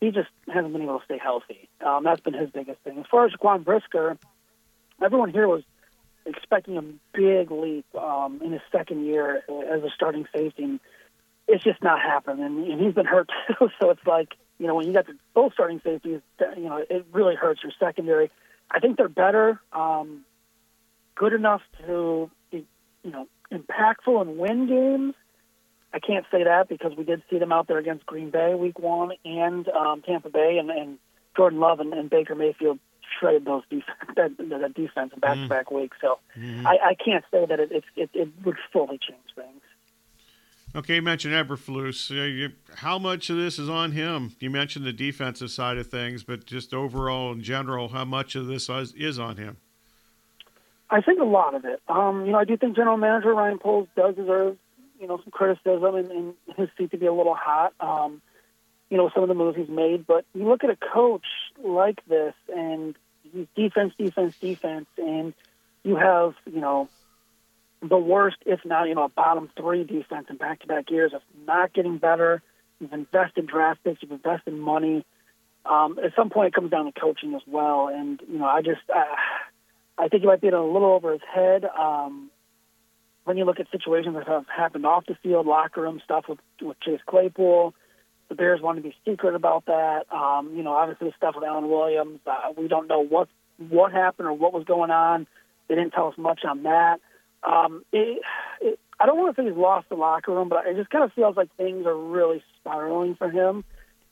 he 0.00 0.10
just 0.10 0.30
hasn't 0.48 0.72
been 0.72 0.82
able 0.82 0.98
to 0.98 1.04
stay 1.04 1.18
healthy. 1.18 1.68
Um, 1.84 2.04
that's 2.04 2.20
been 2.20 2.34
his 2.34 2.50
biggest 2.50 2.80
thing. 2.80 2.98
As 2.98 3.06
far 3.10 3.26
as 3.26 3.32
Jaquan 3.32 3.64
Brisker, 3.64 4.18
everyone 5.00 5.30
here 5.30 5.46
was 5.46 5.62
expecting 6.26 6.76
a 6.76 6.82
big 7.12 7.50
leap 7.50 7.86
um, 7.94 8.40
in 8.42 8.52
his 8.52 8.62
second 8.70 9.04
year 9.04 9.42
as 9.70 9.82
a 9.82 9.90
starting 9.94 10.26
safety. 10.34 10.64
And 10.64 10.80
it's 11.48 11.64
just 11.64 11.82
not 11.82 12.00
happening, 12.00 12.44
and, 12.44 12.66
and 12.66 12.80
he's 12.80 12.94
been 12.94 13.06
hurt 13.06 13.28
too. 13.46 13.68
So 13.80 13.90
it's 13.90 14.06
like 14.06 14.34
you 14.58 14.66
know 14.66 14.74
when 14.74 14.86
you 14.86 14.92
got 14.92 15.06
the 15.06 15.14
both 15.34 15.52
starting 15.52 15.80
safeties, 15.84 16.20
you 16.56 16.64
know 16.64 16.84
it 16.88 17.06
really 17.12 17.34
hurts 17.34 17.62
your 17.62 17.72
secondary. 17.78 18.30
I 18.70 18.80
think 18.80 18.96
they're 18.96 19.08
better, 19.08 19.60
um, 19.72 20.24
good 21.14 21.32
enough 21.32 21.62
to 21.86 22.30
be 22.50 22.66
you 23.02 23.10
know 23.10 23.28
impactful 23.52 24.20
and 24.20 24.38
win 24.38 24.66
games. 24.66 25.14
I 25.94 25.98
can't 25.98 26.24
say 26.30 26.44
that 26.44 26.68
because 26.68 26.92
we 26.96 27.04
did 27.04 27.22
see 27.28 27.38
them 27.38 27.52
out 27.52 27.68
there 27.68 27.78
against 27.78 28.06
Green 28.06 28.30
Bay 28.30 28.54
week 28.54 28.78
one 28.78 29.12
and 29.24 29.68
um, 29.68 30.02
Tampa 30.02 30.30
Bay, 30.30 30.56
and, 30.58 30.70
and 30.70 30.98
Jordan 31.36 31.60
Love 31.60 31.80
and, 31.80 31.92
and 31.92 32.08
Baker 32.08 32.34
Mayfield 32.34 32.78
shredded 33.18 33.44
those 33.44 33.62
def- 33.70 33.84
that, 34.16 34.36
that 34.38 34.74
defense 34.74 35.12
back 35.20 35.36
to 35.36 35.48
back 35.48 35.70
weeks. 35.70 35.96
So 36.00 36.18
mm-hmm. 36.38 36.66
I, 36.66 36.78
I 36.82 36.94
can't 36.94 37.24
say 37.30 37.46
that 37.46 37.60
it, 37.60 37.72
it, 37.72 37.84
it, 37.96 38.10
it 38.14 38.28
would 38.44 38.56
fully 38.72 38.98
change 38.98 39.20
things. 39.34 39.60
Okay, 40.74 40.96
you 40.96 41.02
mentioned 41.02 41.34
Eberflus. 41.34 42.50
How 42.76 42.98
much 42.98 43.28
of 43.28 43.36
this 43.36 43.58
is 43.58 43.68
on 43.68 43.92
him? 43.92 44.34
You 44.40 44.48
mentioned 44.48 44.86
the 44.86 44.92
defensive 44.92 45.50
side 45.50 45.76
of 45.76 45.88
things, 45.88 46.24
but 46.24 46.46
just 46.46 46.72
overall 46.72 47.32
in 47.32 47.42
general, 47.42 47.88
how 47.88 48.06
much 48.06 48.34
of 48.34 48.46
this 48.46 48.70
is, 48.70 48.94
is 48.94 49.18
on 49.18 49.36
him? 49.36 49.58
I 50.88 51.02
think 51.02 51.20
a 51.20 51.24
lot 51.24 51.54
of 51.54 51.64
it. 51.66 51.82
Um, 51.88 52.24
you 52.24 52.32
know, 52.32 52.38
I 52.38 52.44
do 52.44 52.56
think 52.56 52.76
General 52.76 52.96
Manager 52.96 53.34
Ryan 53.34 53.58
Poles 53.58 53.88
does 53.96 54.14
deserve, 54.14 54.56
you 55.02 55.08
know, 55.08 55.18
some 55.18 55.32
criticism 55.32 55.96
and, 55.96 56.10
and 56.10 56.34
his 56.56 56.68
seat 56.78 56.92
to 56.92 56.96
be 56.96 57.06
a 57.06 57.12
little 57.12 57.34
hot. 57.34 57.74
Um, 57.80 58.22
you 58.88 58.96
know, 58.96 59.10
some 59.12 59.24
of 59.24 59.28
the 59.28 59.34
moves 59.34 59.56
he's 59.56 59.68
made. 59.68 60.06
But 60.06 60.24
you 60.32 60.46
look 60.48 60.62
at 60.64 60.70
a 60.70 60.76
coach 60.76 61.26
like 61.62 62.00
this, 62.06 62.34
and 62.54 62.94
he's 63.32 63.46
defense, 63.56 63.92
defense, 63.98 64.34
defense, 64.40 64.86
and 64.96 65.34
you 65.82 65.96
have, 65.96 66.34
you 66.46 66.60
know, 66.60 66.88
the 67.82 67.98
worst, 67.98 68.36
if 68.46 68.60
not, 68.64 68.86
you 68.86 68.94
know, 68.94 69.04
a 69.04 69.08
bottom 69.08 69.50
three 69.56 69.82
defense 69.82 70.26
in 70.30 70.36
back-to-back 70.36 70.88
years 70.88 71.12
of 71.12 71.22
not 71.46 71.72
getting 71.72 71.98
better. 71.98 72.40
You've 72.78 72.92
invested 72.92 73.46
draft 73.46 73.82
picks, 73.82 74.02
you've 74.02 74.12
invested 74.12 74.54
money. 74.54 75.04
Um, 75.64 75.98
at 75.98 76.14
some 76.14 76.30
point, 76.30 76.48
it 76.48 76.54
comes 76.54 76.70
down 76.70 76.84
to 76.84 76.92
coaching 76.92 77.34
as 77.34 77.42
well. 77.46 77.88
And 77.88 78.20
you 78.30 78.38
know, 78.38 78.46
I 78.46 78.62
just, 78.62 78.82
uh, 78.94 79.02
I 79.98 80.08
think 80.08 80.22
he 80.22 80.26
might 80.26 80.40
be 80.40 80.48
in 80.48 80.54
a 80.54 80.64
little 80.64 80.92
over 80.92 81.12
his 81.12 81.22
head. 81.34 81.64
Um, 81.64 82.30
when 83.24 83.36
you 83.36 83.44
look 83.44 83.60
at 83.60 83.70
situations 83.70 84.14
that 84.16 84.26
have 84.26 84.46
happened 84.48 84.86
off 84.86 85.06
the 85.06 85.16
field, 85.22 85.46
locker 85.46 85.82
room 85.82 86.00
stuff 86.04 86.24
with, 86.28 86.38
with 86.60 86.78
Chase 86.80 87.00
Claypool, 87.06 87.74
the 88.28 88.34
Bears 88.34 88.60
want 88.60 88.78
to 88.78 88.82
be 88.82 88.94
secret 89.04 89.34
about 89.34 89.66
that. 89.66 90.04
Um, 90.12 90.54
you 90.56 90.62
know, 90.62 90.72
obviously 90.72 91.08
the 91.08 91.14
stuff 91.16 91.34
with 91.34 91.44
Alan 91.44 91.68
Williams, 91.68 92.20
uh, 92.26 92.52
we 92.56 92.68
don't 92.68 92.88
know 92.88 93.00
what 93.04 93.28
what 93.68 93.92
happened 93.92 94.26
or 94.26 94.32
what 94.32 94.52
was 94.52 94.64
going 94.64 94.90
on. 94.90 95.26
They 95.68 95.74
didn't 95.74 95.92
tell 95.92 96.08
us 96.08 96.14
much 96.16 96.40
on 96.44 96.64
that. 96.64 97.00
Um, 97.42 97.84
it, 97.92 98.22
it, 98.60 98.80
I 98.98 99.06
don't 99.06 99.18
want 99.18 99.36
to 99.36 99.42
say 99.42 99.48
he's 99.48 99.56
lost 99.56 99.88
the 99.88 99.96
locker 99.96 100.32
room, 100.32 100.48
but 100.48 100.66
it 100.66 100.76
just 100.76 100.90
kind 100.90 101.04
of 101.04 101.12
feels 101.12 101.36
like 101.36 101.54
things 101.56 101.86
are 101.86 101.96
really 101.96 102.42
spiraling 102.60 103.14
for 103.16 103.30
him. 103.30 103.64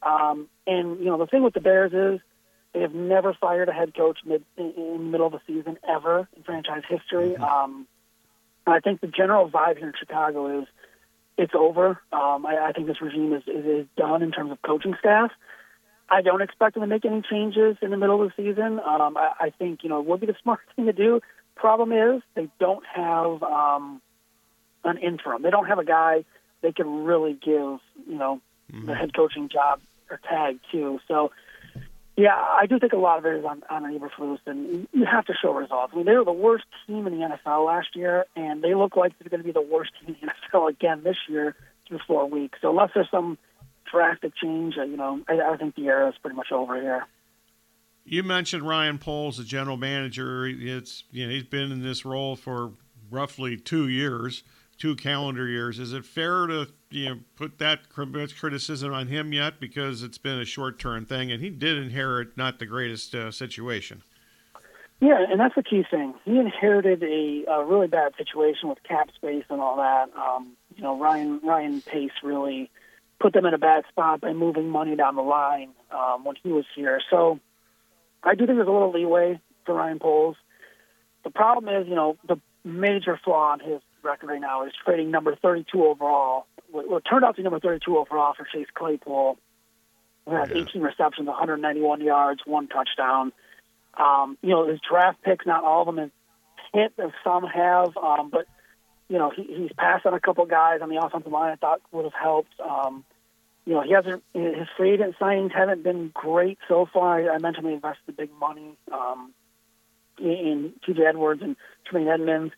Um, 0.03 0.49
and 0.67 0.99
you 0.99 1.07
know, 1.07 1.19
the 1.19 1.27
thing 1.27 1.43
with 1.43 1.55
the 1.55 1.61
Bears 1.61 1.93
is 1.93 2.21
they 2.75 2.81
have 2.81 2.95
never 2.95 3.35
fired 3.35 3.69
a 3.69 3.73
head 3.73 3.95
coach 3.95 4.19
mid 4.25 4.45
in, 4.57 4.73
in 4.77 4.93
the 4.93 5.05
middle 5.05 5.27
of 5.27 5.33
the 5.33 5.41
season 5.47 5.79
ever 5.89 6.29
in 6.37 6.43
franchise 6.43 6.83
history. 6.89 7.31
Mm-hmm. 7.31 7.43
Um, 7.43 7.87
I 8.67 8.81
think 8.81 9.01
the 9.01 9.07
general 9.07 9.51
vibe 9.51 9.79
here 9.79 9.89
in 9.89 9.95
Chicago 9.99 10.61
is 10.61 10.69
it's 11.37 11.55
over. 11.55 12.01
Um, 12.13 12.45
I, 12.45 12.69
I 12.69 12.73
think 12.73 12.87
this 12.87 13.01
regime 13.01 13.33
is, 13.33 13.43
is, 13.47 13.65
is 13.65 13.87
done 13.97 14.23
in 14.23 14.31
terms 14.31 14.53
of 14.53 14.61
coaching 14.63 14.95
staff. 14.99 15.31
I 16.11 16.23
don't 16.23 16.43
expect 16.43 16.75
them 16.75 16.83
to 16.83 16.87
make 16.87 17.05
any 17.05 17.23
changes 17.23 17.77
in 17.81 17.91
the 17.91 17.97
middle 17.97 18.23
of 18.23 18.31
the 18.31 18.43
season. 18.43 18.81
Um, 18.81 19.17
I, 19.17 19.33
I 19.41 19.51
think 19.59 19.81
you 19.83 19.89
know 19.89 20.01
it 20.01 20.07
would 20.07 20.21
be 20.21 20.27
the 20.27 20.37
smart 20.43 20.61
thing 20.77 20.87
to 20.87 20.93
do. 20.93 21.21
Problem 21.55 21.93
is 21.93 22.23
they 22.35 22.49
don't 22.59 22.85
have 22.87 23.43
um, 23.43 24.03
an 24.85 24.99
interim. 24.99 25.43
They 25.43 25.51
don't 25.51 25.67
have 25.67 25.79
a 25.79 25.85
guy 25.85 26.25
they 26.63 26.73
can 26.73 27.05
really 27.05 27.33
give 27.33 27.79
you 28.07 28.19
know 28.19 28.41
mm-hmm. 28.73 28.87
the 28.87 28.95
head 28.95 29.15
coaching 29.15 29.49
job 29.49 29.81
or 30.11 30.21
tag 30.29 30.59
to. 30.73 30.99
So 31.09 31.31
yeah, 32.21 32.35
I 32.35 32.67
do 32.67 32.79
think 32.79 32.93
a 32.93 32.99
lot 32.99 33.19
of 33.19 33.27
it 33.27 33.39
is 33.39 33.45
on, 33.45 33.63
on 33.71 33.85
Eberflus, 33.85 34.39
and 34.47 34.87
you 34.93 35.07
have 35.07 35.25
to 35.27 35.35
show 35.41 35.53
results. 35.53 35.93
I 35.93 35.97
mean, 35.97 36.07
they 36.07 36.17
were 36.17 36.25
the 36.25 36.33
worst 36.33 36.65
team 36.87 37.07
in 37.07 37.19
the 37.19 37.27
NFL 37.27 37.67
last 37.67 37.97
year, 37.97 38.27
and 38.37 38.63
they 38.63 38.75
look 38.75 38.97
like 38.97 39.13
they're 39.19 39.31
going 39.31 39.41
to 39.41 39.47
be 39.47 39.53
the 39.53 39.61
worst 39.61 39.93
team 40.01 40.17
in 40.21 40.29
the 40.29 40.33
NFL 40.59 40.71
again 40.71 41.03
this 41.03 41.17
year 41.29 41.57
through 41.89 42.01
four 42.07 42.29
weeks. 42.29 42.59
So 42.61 42.71
unless 42.71 42.91
there's 42.95 43.11
some 43.11 43.39
drastic 43.91 44.33
change, 44.37 44.75
uh, 44.79 44.85
you 44.85 44.97
know, 44.97 45.21
I, 45.29 45.41
I 45.41 45.57
think 45.57 45.77
the 45.77 45.87
era 45.87 46.09
is 46.09 46.15
pretty 46.21 46.37
much 46.37 46.53
over 46.53 46.81
here. 46.81 47.07
You 48.05 48.23
mentioned 48.23 48.67
Ryan 48.67 48.99
Poles, 48.99 49.39
the 49.39 49.45
general 49.45 49.77
manager. 49.77 50.47
It's 50.47 51.05
you 51.11 51.27
know 51.27 51.33
he's 51.33 51.45
been 51.45 51.71
in 51.71 51.83
this 51.83 52.05
role 52.05 52.35
for 52.35 52.73
roughly 53.11 53.57
two 53.57 53.89
years, 53.89 54.43
two 54.81 54.97
calendar 54.97 55.47
years. 55.47 55.79
Is 55.79 55.93
it 55.93 56.05
fair 56.05 56.49
to 56.49 56.67
you 56.91 57.09
know 57.09 57.21
put 57.37 57.59
that 57.59 57.89
criticism 57.91 58.93
on 58.93 59.07
him 59.07 59.33
yet 59.33 59.61
because 59.61 60.03
it's 60.03 60.19
been 60.19 60.41
a 60.41 60.45
short 60.45 60.81
term 60.81 61.05
thing 61.05 61.31
and 61.31 61.41
he 61.41 61.51
did 61.51 61.79
inherit 61.79 62.37
not 62.37 62.59
the 62.59 62.67
greatest 62.67 63.15
uh, 63.15 63.31
situation. 63.31 64.03
Yeah, 65.01 65.25
and 65.31 65.41
that's 65.41 65.55
the 65.55 65.63
key 65.63 65.85
thing. 65.91 66.13
He 66.25 66.39
inherited 66.39 67.03
a, 67.03 67.45
a 67.51 67.65
really 67.65 67.87
bad 67.87 68.13
situation 68.19 68.69
with 68.69 68.83
cap 68.83 69.09
space 69.15 69.45
and 69.49 69.59
all 69.59 69.77
that. 69.77 70.11
Um, 70.15 70.53
you 70.77 70.83
know, 70.83 70.99
Ryan 70.99 71.41
Ryan 71.45 71.81
Pace 71.83 72.11
really 72.23 72.71
put 73.21 73.33
them 73.33 73.47
in 73.47 73.55
a 73.55 73.59
bad 73.59 73.85
spot 73.89 74.21
by 74.21 74.33
moving 74.33 74.69
money 74.69 74.97
down 74.97 75.15
the 75.15 75.23
line 75.23 75.71
um, 75.91 76.25
when 76.25 76.37
he 76.43 76.51
was 76.51 76.65
here. 76.75 77.01
So 77.11 77.39
I 78.23 78.35
do 78.35 78.47
think 78.47 78.57
there's 78.57 78.69
a 78.69 78.73
little 78.73 78.93
leeway 78.93 79.41
for 79.65 79.75
Ryan 79.75 79.99
Poles. 79.99 80.37
The 81.23 81.31
problem 81.31 81.75
is, 81.75 81.87
you 81.87 81.95
know, 81.95 82.17
the 82.27 82.41
major 82.65 83.19
flaw 83.23 83.55
in 83.55 83.61
his 83.61 83.83
record 84.03 84.29
right 84.29 84.41
now 84.41 84.67
is 84.67 84.73
trading 84.85 85.11
number 85.11 85.37
32 85.37 85.85
overall 85.85 86.47
what 86.73 87.05
turned 87.05 87.25
out 87.25 87.37
to 87.37 87.37
be 87.37 87.43
number 87.43 87.61
32 87.61 87.99
overall 87.99 88.35
for 88.37 88.47
Chase 88.53 88.69
Claypool. 88.75 89.39
He 90.27 90.33
had 90.33 90.51
yeah. 90.51 90.63
18 90.63 90.83
receptions, 90.83 91.27
191 91.27 92.01
yards, 92.01 92.43
one 92.45 92.69
touchdown. 92.69 93.33
Um, 93.95 94.39
you 94.43 94.51
know, 94.51 94.69
his 94.69 94.81
draft 94.89 95.23
picks, 95.23 95.47
not 95.47 95.65
all 95.65 95.83
of 95.83 95.87
them 95.87 95.99
have 95.99 96.11
hit, 96.73 96.93
as 97.05 97.11
some 97.25 97.45
have, 97.45 97.97
um, 97.97 98.31
but 98.31 98.47
you 99.09 99.19
know, 99.19 99.33
he, 99.35 99.43
he's 99.43 99.73
passed 99.77 100.07
on 100.07 100.15
a 100.15 100.21
couple 100.21 100.45
guys 100.47 100.81
on 100.83 100.89
the 100.89 101.05
offensive 101.05 101.33
line. 101.33 101.53
I 101.53 101.57
thought 101.57 101.81
would 101.91 102.05
have 102.05 102.15
helped. 102.15 102.53
Um, 102.61 103.05
you 103.67 103.75
know, 103.75 103.83
he 103.83 103.93
hasn't. 103.93 104.23
His 104.33 104.69
free 104.77 104.93
agent 104.93 105.17
signings 105.21 105.53
haven't 105.53 105.83
been 105.83 106.11
great 106.15 106.59
so 106.69 106.89
far. 106.93 107.31
I 107.31 107.39
mentioned 107.39 107.67
they 107.67 107.73
invested 107.73 108.03
the 108.07 108.13
big 108.13 108.31
money 108.39 108.77
um, 108.93 109.35
in 110.19 110.75
T.J. 110.87 111.05
Edwards 111.05 111.43
and 111.43 111.57
Tremaine 111.85 112.09
Edmunds. 112.09 112.53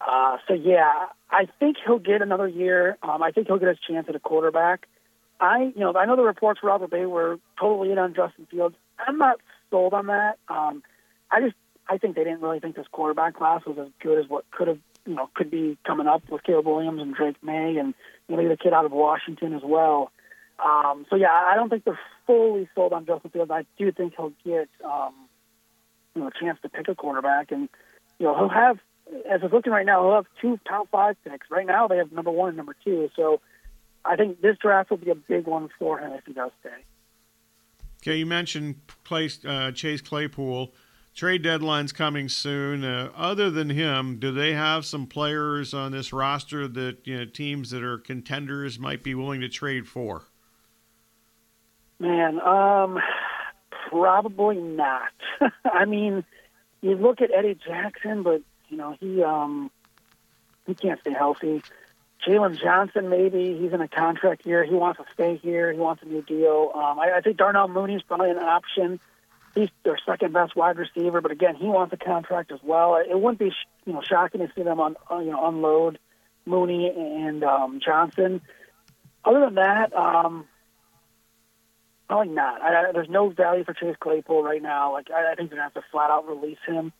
Uh, 0.00 0.38
so 0.48 0.54
yeah, 0.54 1.06
I 1.30 1.46
think 1.58 1.76
he'll 1.84 1.98
get 1.98 2.22
another 2.22 2.48
year. 2.48 2.96
Um, 3.02 3.22
I 3.22 3.30
think 3.30 3.46
he'll 3.46 3.58
get 3.58 3.68
his 3.68 3.78
chance 3.78 4.06
at 4.08 4.16
a 4.16 4.20
quarterback. 4.20 4.86
I, 5.40 5.72
you 5.74 5.80
know, 5.80 5.94
I 5.94 6.04
know 6.06 6.16
the 6.16 6.22
reports 6.22 6.60
for 6.60 6.68
Robert 6.68 6.90
Bay 6.90 7.06
were 7.06 7.38
totally 7.58 7.92
in 7.92 7.98
on 7.98 8.14
Justin 8.14 8.46
Fields. 8.50 8.76
I'm 8.98 9.18
not 9.18 9.40
sold 9.70 9.94
on 9.94 10.06
that. 10.06 10.38
Um, 10.48 10.82
I 11.30 11.40
just, 11.40 11.54
I 11.88 11.98
think 11.98 12.16
they 12.16 12.24
didn't 12.24 12.42
really 12.42 12.60
think 12.60 12.76
this 12.76 12.86
quarterback 12.92 13.36
class 13.36 13.62
was 13.66 13.78
as 13.78 13.88
good 14.02 14.18
as 14.18 14.28
what 14.28 14.50
could 14.50 14.68
have, 14.68 14.78
you 15.06 15.14
know, 15.14 15.30
could 15.34 15.50
be 15.50 15.78
coming 15.86 16.06
up 16.06 16.22
with 16.30 16.42
Caleb 16.42 16.66
Williams 16.66 17.00
and 17.00 17.14
Drake 17.14 17.42
Maye 17.42 17.76
and 17.78 17.94
you 18.28 18.36
know, 18.36 18.48
the 18.48 18.56
kid 18.56 18.72
out 18.72 18.84
of 18.84 18.92
Washington 18.92 19.54
as 19.54 19.62
well. 19.64 20.12
Um, 20.64 21.06
so 21.08 21.16
yeah, 21.16 21.32
I 21.32 21.54
don't 21.56 21.70
think 21.70 21.84
they're 21.84 21.98
fully 22.26 22.68
sold 22.74 22.92
on 22.92 23.06
Justin 23.06 23.30
Fields. 23.30 23.50
I 23.50 23.64
do 23.78 23.90
think 23.92 24.14
he'll 24.16 24.32
get, 24.44 24.68
um, 24.84 25.14
you 26.14 26.22
know, 26.22 26.28
a 26.28 26.30
chance 26.38 26.58
to 26.62 26.68
pick 26.68 26.88
a 26.88 26.94
quarterback, 26.94 27.50
and 27.50 27.68
you 28.18 28.26
know, 28.26 28.36
he'll 28.36 28.48
have 28.48 28.78
as 29.30 29.40
it's 29.42 29.52
looking 29.52 29.72
right 29.72 29.86
now, 29.86 30.02
they'll 30.02 30.14
have 30.14 30.26
two 30.40 30.58
top 30.68 30.88
five 30.90 31.16
picks. 31.24 31.50
Right 31.50 31.66
now, 31.66 31.88
they 31.88 31.96
have 31.96 32.12
number 32.12 32.30
one 32.30 32.48
and 32.48 32.56
number 32.56 32.76
two. 32.84 33.10
So 33.16 33.40
I 34.04 34.16
think 34.16 34.40
this 34.40 34.56
draft 34.58 34.90
will 34.90 34.98
be 34.98 35.10
a 35.10 35.14
big 35.14 35.46
one 35.46 35.68
for 35.78 35.98
him 35.98 36.12
if 36.12 36.24
he 36.26 36.32
does 36.32 36.50
stay. 36.60 36.70
Okay, 38.02 38.16
you 38.16 38.26
mentioned 38.26 38.76
place, 39.04 39.44
uh, 39.44 39.72
Chase 39.72 40.00
Claypool. 40.00 40.72
Trade 41.14 41.42
deadline's 41.42 41.92
coming 41.92 42.28
soon. 42.28 42.84
Uh, 42.84 43.10
other 43.14 43.50
than 43.50 43.68
him, 43.68 44.18
do 44.18 44.30
they 44.30 44.54
have 44.54 44.86
some 44.86 45.06
players 45.06 45.74
on 45.74 45.92
this 45.92 46.12
roster 46.12 46.68
that 46.68 46.98
you 47.04 47.18
know 47.18 47.24
teams 47.24 47.70
that 47.70 47.82
are 47.82 47.98
contenders 47.98 48.78
might 48.78 49.02
be 49.02 49.14
willing 49.14 49.40
to 49.40 49.48
trade 49.48 49.88
for? 49.88 50.22
Man, 51.98 52.40
um, 52.40 52.98
probably 53.90 54.56
not. 54.56 55.12
I 55.64 55.84
mean, 55.84 56.24
you 56.80 56.94
look 56.94 57.20
at 57.20 57.30
Eddie 57.36 57.58
Jackson, 57.66 58.22
but 58.22 58.40
you 58.70 58.76
know, 58.76 58.96
he 58.98 59.22
um 59.22 59.70
he 60.66 60.74
can't 60.74 61.00
stay 61.00 61.12
healthy. 61.12 61.62
Jaylon 62.26 62.60
Johnson, 62.60 63.08
maybe 63.08 63.56
he's 63.58 63.72
in 63.72 63.80
a 63.80 63.88
contract 63.88 64.44
year. 64.44 64.64
He 64.64 64.74
wants 64.74 64.98
to 64.98 65.06
stay 65.14 65.36
here. 65.36 65.72
He 65.72 65.78
wants 65.78 66.02
a 66.02 66.06
new 66.06 66.22
deal. 66.22 66.70
Um, 66.74 66.98
I, 66.98 67.12
I 67.16 67.20
think 67.22 67.38
Darnell 67.38 67.68
Mooney's 67.68 68.02
probably 68.02 68.30
an 68.30 68.38
option. 68.38 69.00
He's 69.54 69.70
their 69.84 69.98
second 70.06 70.32
best 70.32 70.54
wide 70.54 70.76
receiver, 70.76 71.20
but 71.20 71.32
again, 71.32 71.56
he 71.56 71.66
wants 71.66 71.92
a 71.92 71.96
contract 71.96 72.52
as 72.52 72.60
well. 72.62 72.96
It 72.96 73.18
wouldn't 73.18 73.38
be 73.38 73.52
you 73.84 73.92
know 73.92 74.02
shocking 74.02 74.40
to 74.40 74.52
see 74.54 74.62
them 74.62 74.80
on 74.80 74.96
uh, 75.10 75.18
you 75.18 75.32
know 75.32 75.46
unload 75.46 75.98
Mooney 76.46 76.92
and 76.94 77.42
um, 77.42 77.80
Johnson. 77.84 78.42
Other 79.24 79.40
than 79.40 79.54
that, 79.56 79.94
um, 79.94 80.46
probably 82.06 82.32
not. 82.32 82.62
I, 82.62 82.88
I, 82.88 82.92
there's 82.92 83.08
no 83.08 83.30
value 83.30 83.64
for 83.64 83.74
Chase 83.74 83.96
Claypool 83.98 84.42
right 84.42 84.62
now. 84.62 84.92
Like 84.92 85.10
I, 85.10 85.32
I 85.32 85.34
think 85.34 85.50
they're 85.50 85.58
gonna 85.58 85.70
have 85.74 85.82
to 85.82 85.88
flat 85.90 86.10
out 86.10 86.28
release 86.28 86.58
him. 86.66 86.92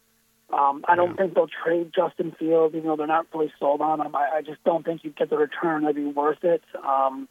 Um, 0.52 0.85
I 0.88 0.97
don't 0.97 1.11
yeah. 1.11 1.16
think 1.16 1.35
they'll 1.35 1.49
trade 1.64 1.92
Justin 1.95 2.35
Fields, 2.38 2.75
even 2.75 2.88
though 2.88 2.97
they're 2.97 3.07
not 3.07 3.26
fully 3.30 3.52
sold 3.59 3.80
on 3.80 4.00
him. 4.00 4.14
I, 4.16 4.38
I 4.38 4.42
just 4.42 4.62
don't 4.64 4.85
think 4.85 5.04
you'd 5.04 5.16
get 5.16 5.30
the 5.30 5.37
return 5.37 5.83
that'd 5.83 5.97
be 5.97 6.07
worth 6.07 6.42
it. 6.42 6.62
Um, 6.85 7.28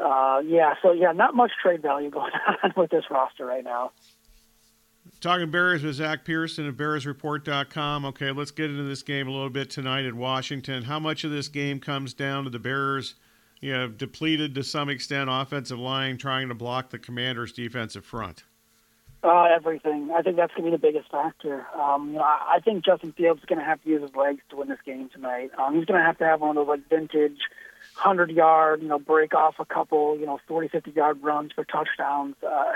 uh, 0.00 0.40
yeah, 0.44 0.74
so 0.82 0.92
yeah, 0.92 1.12
not 1.12 1.34
much 1.34 1.52
trade 1.62 1.82
value 1.82 2.10
going 2.18 2.32
on 2.62 2.72
with 2.76 2.90
this 2.90 3.04
roster 3.10 3.46
right 3.46 3.64
now. 3.64 3.92
Talking 5.20 5.50
Bears 5.50 5.82
with 5.82 5.96
Zack 5.96 6.24
Pearson 6.24 6.66
of 6.66 6.76
BearsReport.com. 6.76 8.04
Okay, 8.06 8.32
let's 8.32 8.50
get 8.50 8.70
into 8.70 8.84
this 8.84 9.02
game 9.02 9.28
a 9.28 9.30
little 9.30 9.50
bit 9.50 9.70
tonight 9.70 10.04
in 10.04 10.16
Washington. 10.16 10.82
How 10.82 10.98
much 10.98 11.24
of 11.24 11.30
this 11.30 11.48
game 11.48 11.78
comes 11.80 12.12
down 12.14 12.44
to 12.44 12.50
the 12.50 12.58
Bears, 12.58 13.14
you 13.60 13.72
know, 13.72 13.88
depleted 13.88 14.54
to 14.56 14.64
some 14.64 14.88
extent 14.88 15.28
offensive 15.30 15.78
line, 15.78 16.18
trying 16.18 16.48
to 16.48 16.54
block 16.54 16.90
the 16.90 16.98
Commanders' 16.98 17.52
defensive 17.52 18.04
front? 18.04 18.44
Uh, 19.24 19.44
everything. 19.44 20.10
I 20.12 20.22
think 20.22 20.34
that's 20.34 20.52
going 20.54 20.64
to 20.64 20.76
be 20.76 20.76
the 20.76 20.92
biggest 20.92 21.08
factor. 21.08 21.64
Um, 21.80 22.08
you 22.08 22.14
know, 22.14 22.22
I, 22.22 22.56
I 22.56 22.60
think 22.60 22.84
Justin 22.84 23.12
Fields 23.12 23.38
is 23.38 23.46
going 23.46 23.60
to 23.60 23.64
have 23.64 23.80
to 23.84 23.88
use 23.88 24.02
his 24.02 24.16
legs 24.16 24.40
to 24.50 24.56
win 24.56 24.68
this 24.68 24.80
game 24.84 25.08
tonight. 25.10 25.52
Um, 25.56 25.76
he's 25.76 25.84
going 25.84 26.00
to 26.00 26.04
have 26.04 26.18
to 26.18 26.24
have 26.24 26.40
one 26.40 26.50
of 26.50 26.56
those 26.56 26.66
like 26.66 26.88
vintage, 26.88 27.38
hundred 27.94 28.32
yard, 28.32 28.82
you 28.82 28.88
know, 28.88 28.98
break 28.98 29.32
off 29.32 29.54
a 29.60 29.64
couple, 29.64 30.18
you 30.18 30.26
know, 30.26 30.40
40, 30.48 30.66
50 30.68 30.90
yard 30.90 31.22
runs 31.22 31.52
for 31.52 31.62
touchdowns. 31.62 32.34
Uh, 32.42 32.72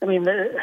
I 0.00 0.06
mean, 0.06 0.24
the, 0.24 0.54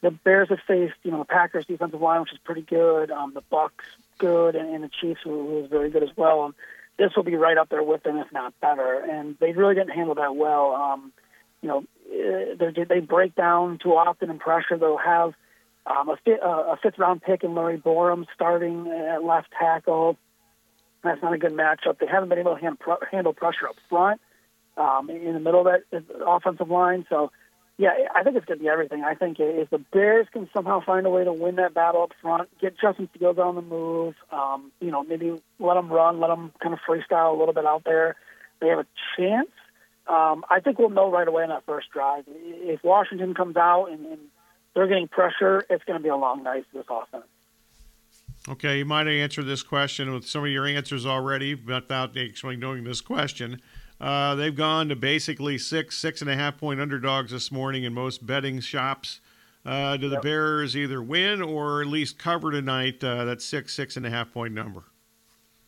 the 0.00 0.10
Bears 0.10 0.48
have 0.48 0.60
faced, 0.66 0.94
you 1.02 1.10
know, 1.10 1.18
the 1.18 1.24
Packers 1.26 1.66
defensive 1.66 2.00
line, 2.00 2.22
which 2.22 2.32
is 2.32 2.38
pretty 2.42 2.62
good. 2.62 3.10
Um, 3.10 3.34
the 3.34 3.42
Bucs, 3.52 3.84
good, 4.16 4.56
and, 4.56 4.74
and 4.74 4.82
the 4.82 4.90
Chiefs, 5.00 5.20
who, 5.24 5.46
who 5.46 5.64
is 5.64 5.70
very 5.70 5.90
good 5.90 6.02
as 6.02 6.16
well. 6.16 6.44
Um, 6.44 6.54
this 6.98 7.12
will 7.14 7.22
be 7.22 7.36
right 7.36 7.58
up 7.58 7.68
there 7.68 7.82
with 7.82 8.02
them, 8.02 8.16
if 8.16 8.32
not 8.32 8.58
better. 8.60 8.98
And 8.98 9.36
they 9.40 9.52
really 9.52 9.74
didn't 9.74 9.90
handle 9.94 10.14
that 10.14 10.36
well. 10.36 10.72
Um, 10.72 11.12
you 11.60 11.68
know, 11.68 11.84
they, 12.08 12.84
they 12.88 13.00
break 13.00 13.34
down 13.34 13.78
too 13.82 13.90
often 13.90 14.30
in 14.30 14.38
pressure. 14.38 14.78
They'll 14.78 14.96
have 14.96 15.34
um, 15.86 16.08
a, 16.08 16.16
fifth, 16.24 16.40
uh, 16.42 16.48
a 16.48 16.78
fifth 16.82 16.98
round 16.98 17.22
pick 17.22 17.44
in 17.44 17.54
Larry 17.54 17.78
Borom 17.78 18.26
starting 18.34 18.86
at 18.88 19.24
left 19.24 19.48
tackle. 19.58 20.16
That's 21.02 21.22
not 21.22 21.32
a 21.32 21.38
good 21.38 21.52
matchup. 21.52 21.98
They 21.98 22.06
haven't 22.06 22.28
been 22.28 22.38
able 22.38 22.56
to 22.56 22.60
hand, 22.60 22.78
pro- 22.78 22.98
handle 23.10 23.32
pressure 23.32 23.68
up 23.68 23.76
front 23.88 24.20
um, 24.76 25.10
in 25.10 25.32
the 25.34 25.40
middle 25.40 25.66
of 25.66 25.82
that 25.90 26.02
offensive 26.26 26.70
line. 26.70 27.06
So, 27.08 27.30
yeah, 27.76 27.90
I 28.14 28.24
think 28.24 28.36
it's 28.36 28.44
going 28.44 28.58
to 28.58 28.62
be 28.62 28.68
everything. 28.68 29.04
I 29.04 29.14
think 29.14 29.38
if 29.38 29.70
the 29.70 29.78
Bears 29.78 30.26
can 30.32 30.48
somehow 30.52 30.80
find 30.84 31.06
a 31.06 31.10
way 31.10 31.22
to 31.24 31.32
win 31.32 31.56
that 31.56 31.74
battle 31.74 32.02
up 32.02 32.12
front, 32.20 32.48
get 32.60 32.74
Justin 32.80 33.08
Fields 33.16 33.38
on 33.38 33.54
the 33.54 33.62
move, 33.62 34.14
um, 34.32 34.72
you 34.80 34.90
know, 34.90 35.04
maybe 35.04 35.40
let 35.60 35.74
them 35.74 35.88
run, 35.88 36.18
let 36.18 36.28
them 36.28 36.52
kind 36.60 36.74
of 36.74 36.80
freestyle 36.80 37.34
a 37.34 37.38
little 37.38 37.54
bit 37.54 37.66
out 37.66 37.84
there, 37.84 38.16
they 38.60 38.68
have 38.68 38.80
a 38.80 38.86
chance. 39.16 39.48
Um, 40.08 40.44
I 40.48 40.60
think 40.60 40.78
we'll 40.78 40.90
know 40.90 41.10
right 41.10 41.28
away 41.28 41.42
in 41.42 41.50
that 41.50 41.66
first 41.66 41.90
drive. 41.90 42.24
If 42.26 42.82
Washington 42.82 43.34
comes 43.34 43.56
out 43.56 43.86
and, 43.86 44.06
and 44.06 44.18
they're 44.74 44.86
getting 44.86 45.08
pressure, 45.08 45.64
it's 45.68 45.84
going 45.84 45.98
to 45.98 46.02
be 46.02 46.08
a 46.08 46.16
long 46.16 46.42
night 46.42 46.64
for 46.72 46.78
this 46.78 46.86
offense. 46.88 47.24
Okay, 48.48 48.78
you 48.78 48.86
might 48.86 49.06
have 49.06 49.14
answered 49.14 49.44
this 49.44 49.62
question 49.62 50.12
with 50.14 50.26
some 50.26 50.44
of 50.44 50.50
your 50.50 50.66
answers 50.66 51.04
already 51.04 51.54
without 51.54 52.16
actually 52.16 52.56
knowing 52.56 52.84
this 52.84 53.02
question. 53.02 53.60
Uh, 54.00 54.34
they've 54.36 54.54
gone 54.54 54.88
to 54.88 54.96
basically 54.96 55.58
six, 55.58 55.98
six 55.98 56.22
and 56.22 56.30
a 56.30 56.34
half 56.34 56.56
point 56.56 56.80
underdogs 56.80 57.32
this 57.32 57.52
morning 57.52 57.84
in 57.84 57.92
most 57.92 58.24
betting 58.24 58.60
shops. 58.60 59.20
Uh, 59.66 59.98
do 59.98 60.08
the 60.08 60.14
yep. 60.14 60.22
Bears 60.22 60.76
either 60.76 61.02
win 61.02 61.42
or 61.42 61.82
at 61.82 61.88
least 61.88 62.18
cover 62.18 62.50
tonight? 62.50 63.04
Uh, 63.04 63.24
that 63.24 63.42
six, 63.42 63.74
six 63.74 63.96
and 63.96 64.06
a 64.06 64.10
half 64.10 64.32
point 64.32 64.54
number. 64.54 64.84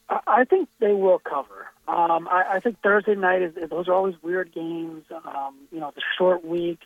I 0.09 0.44
think 0.44 0.68
they 0.78 0.92
will 0.92 1.18
cover. 1.18 1.60
Um, 1.90 2.28
I, 2.28 2.44
I 2.54 2.61
think 2.61 2.80
Thursday 2.82 3.16
night 3.16 3.42
is 3.42 3.54
those 3.68 3.88
are 3.88 3.94
always 3.94 4.14
weird 4.23 4.54
games. 4.54 5.04
Um, 5.11 5.56
you 5.73 5.80
know, 5.80 5.88
a 5.88 6.00
short 6.16 6.44
week. 6.44 6.78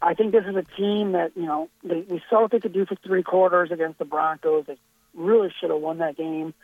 I 0.00 0.14
think 0.14 0.30
this 0.30 0.44
is 0.46 0.54
a 0.54 0.62
team 0.76 1.12
that 1.12 1.32
you 1.34 1.46
know 1.46 1.68
they, 1.82 2.02
we 2.08 2.22
saw 2.30 2.42
what 2.42 2.52
they 2.52 2.60
could 2.60 2.72
do 2.72 2.86
for 2.86 2.94
three 3.04 3.24
quarters 3.24 3.70
against 3.72 3.98
the 3.98 4.04
Broncos. 4.04 4.66
They 4.66 4.78
really 5.14 5.52
should 5.58 5.70
have 5.70 5.80
won 5.80 5.98
that 5.98 6.16
game. 6.16 6.54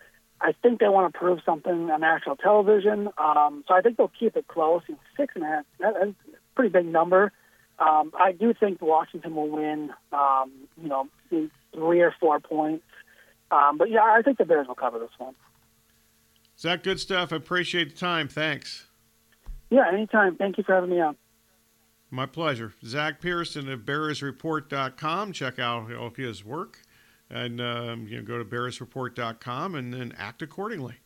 I 0.40 0.52
think 0.62 0.78
they 0.78 0.88
want 0.88 1.12
to 1.12 1.18
prove 1.18 1.40
something 1.44 1.90
on 1.90 2.00
national 2.00 2.36
television. 2.36 3.08
Um, 3.18 3.64
so 3.66 3.74
I 3.74 3.80
think 3.80 3.96
they'll 3.96 4.12
keep 4.16 4.36
it 4.36 4.46
close. 4.46 4.82
You 4.86 4.94
know, 4.94 5.00
six 5.16 5.34
and 5.34 5.42
a 5.42 5.48
half, 5.48 5.64
that, 5.80 5.94
that's 5.94 6.10
a 6.10 6.54
pretty 6.54 6.70
big 6.70 6.86
number. 6.86 7.32
Um, 7.80 8.12
I 8.16 8.30
do 8.30 8.54
think 8.54 8.80
Washington 8.80 9.34
will 9.34 9.48
win, 9.48 9.90
um, 10.12 10.52
you 10.80 10.88
know, 10.88 11.08
three 11.28 12.00
or 12.00 12.14
four 12.20 12.38
points. 12.38 12.84
Um, 13.50 13.78
but 13.78 13.90
yeah, 13.90 14.02
I 14.02 14.22
think 14.22 14.38
the 14.38 14.44
Bears 14.44 14.68
will 14.68 14.76
cover 14.76 15.00
this 15.00 15.10
one. 15.18 15.34
Zack, 16.58 16.82
good 16.82 16.98
stuff. 16.98 17.32
I 17.32 17.36
appreciate 17.36 17.90
the 17.90 17.96
time. 17.96 18.28
Thanks. 18.28 18.86
Yeah, 19.70 19.88
anytime. 19.92 20.36
Thank 20.36 20.58
you 20.58 20.64
for 20.64 20.74
having 20.74 20.90
me 20.90 21.00
on. 21.00 21.16
My 22.10 22.26
pleasure. 22.26 22.72
Zack 22.84 23.20
Pearson 23.20 23.68
of 23.68 23.80
BearsReport.com. 23.80 25.32
Check 25.32 25.58
out 25.58 25.92
all 25.92 26.10
his 26.10 26.44
work 26.44 26.80
and 27.30 27.60
um, 27.60 28.06
you 28.08 28.16
know, 28.16 28.22
go 28.22 28.38
to 28.38 28.44
BearsReport.com 28.44 29.74
and 29.74 29.92
then 29.92 30.14
act 30.16 30.42
accordingly. 30.42 30.96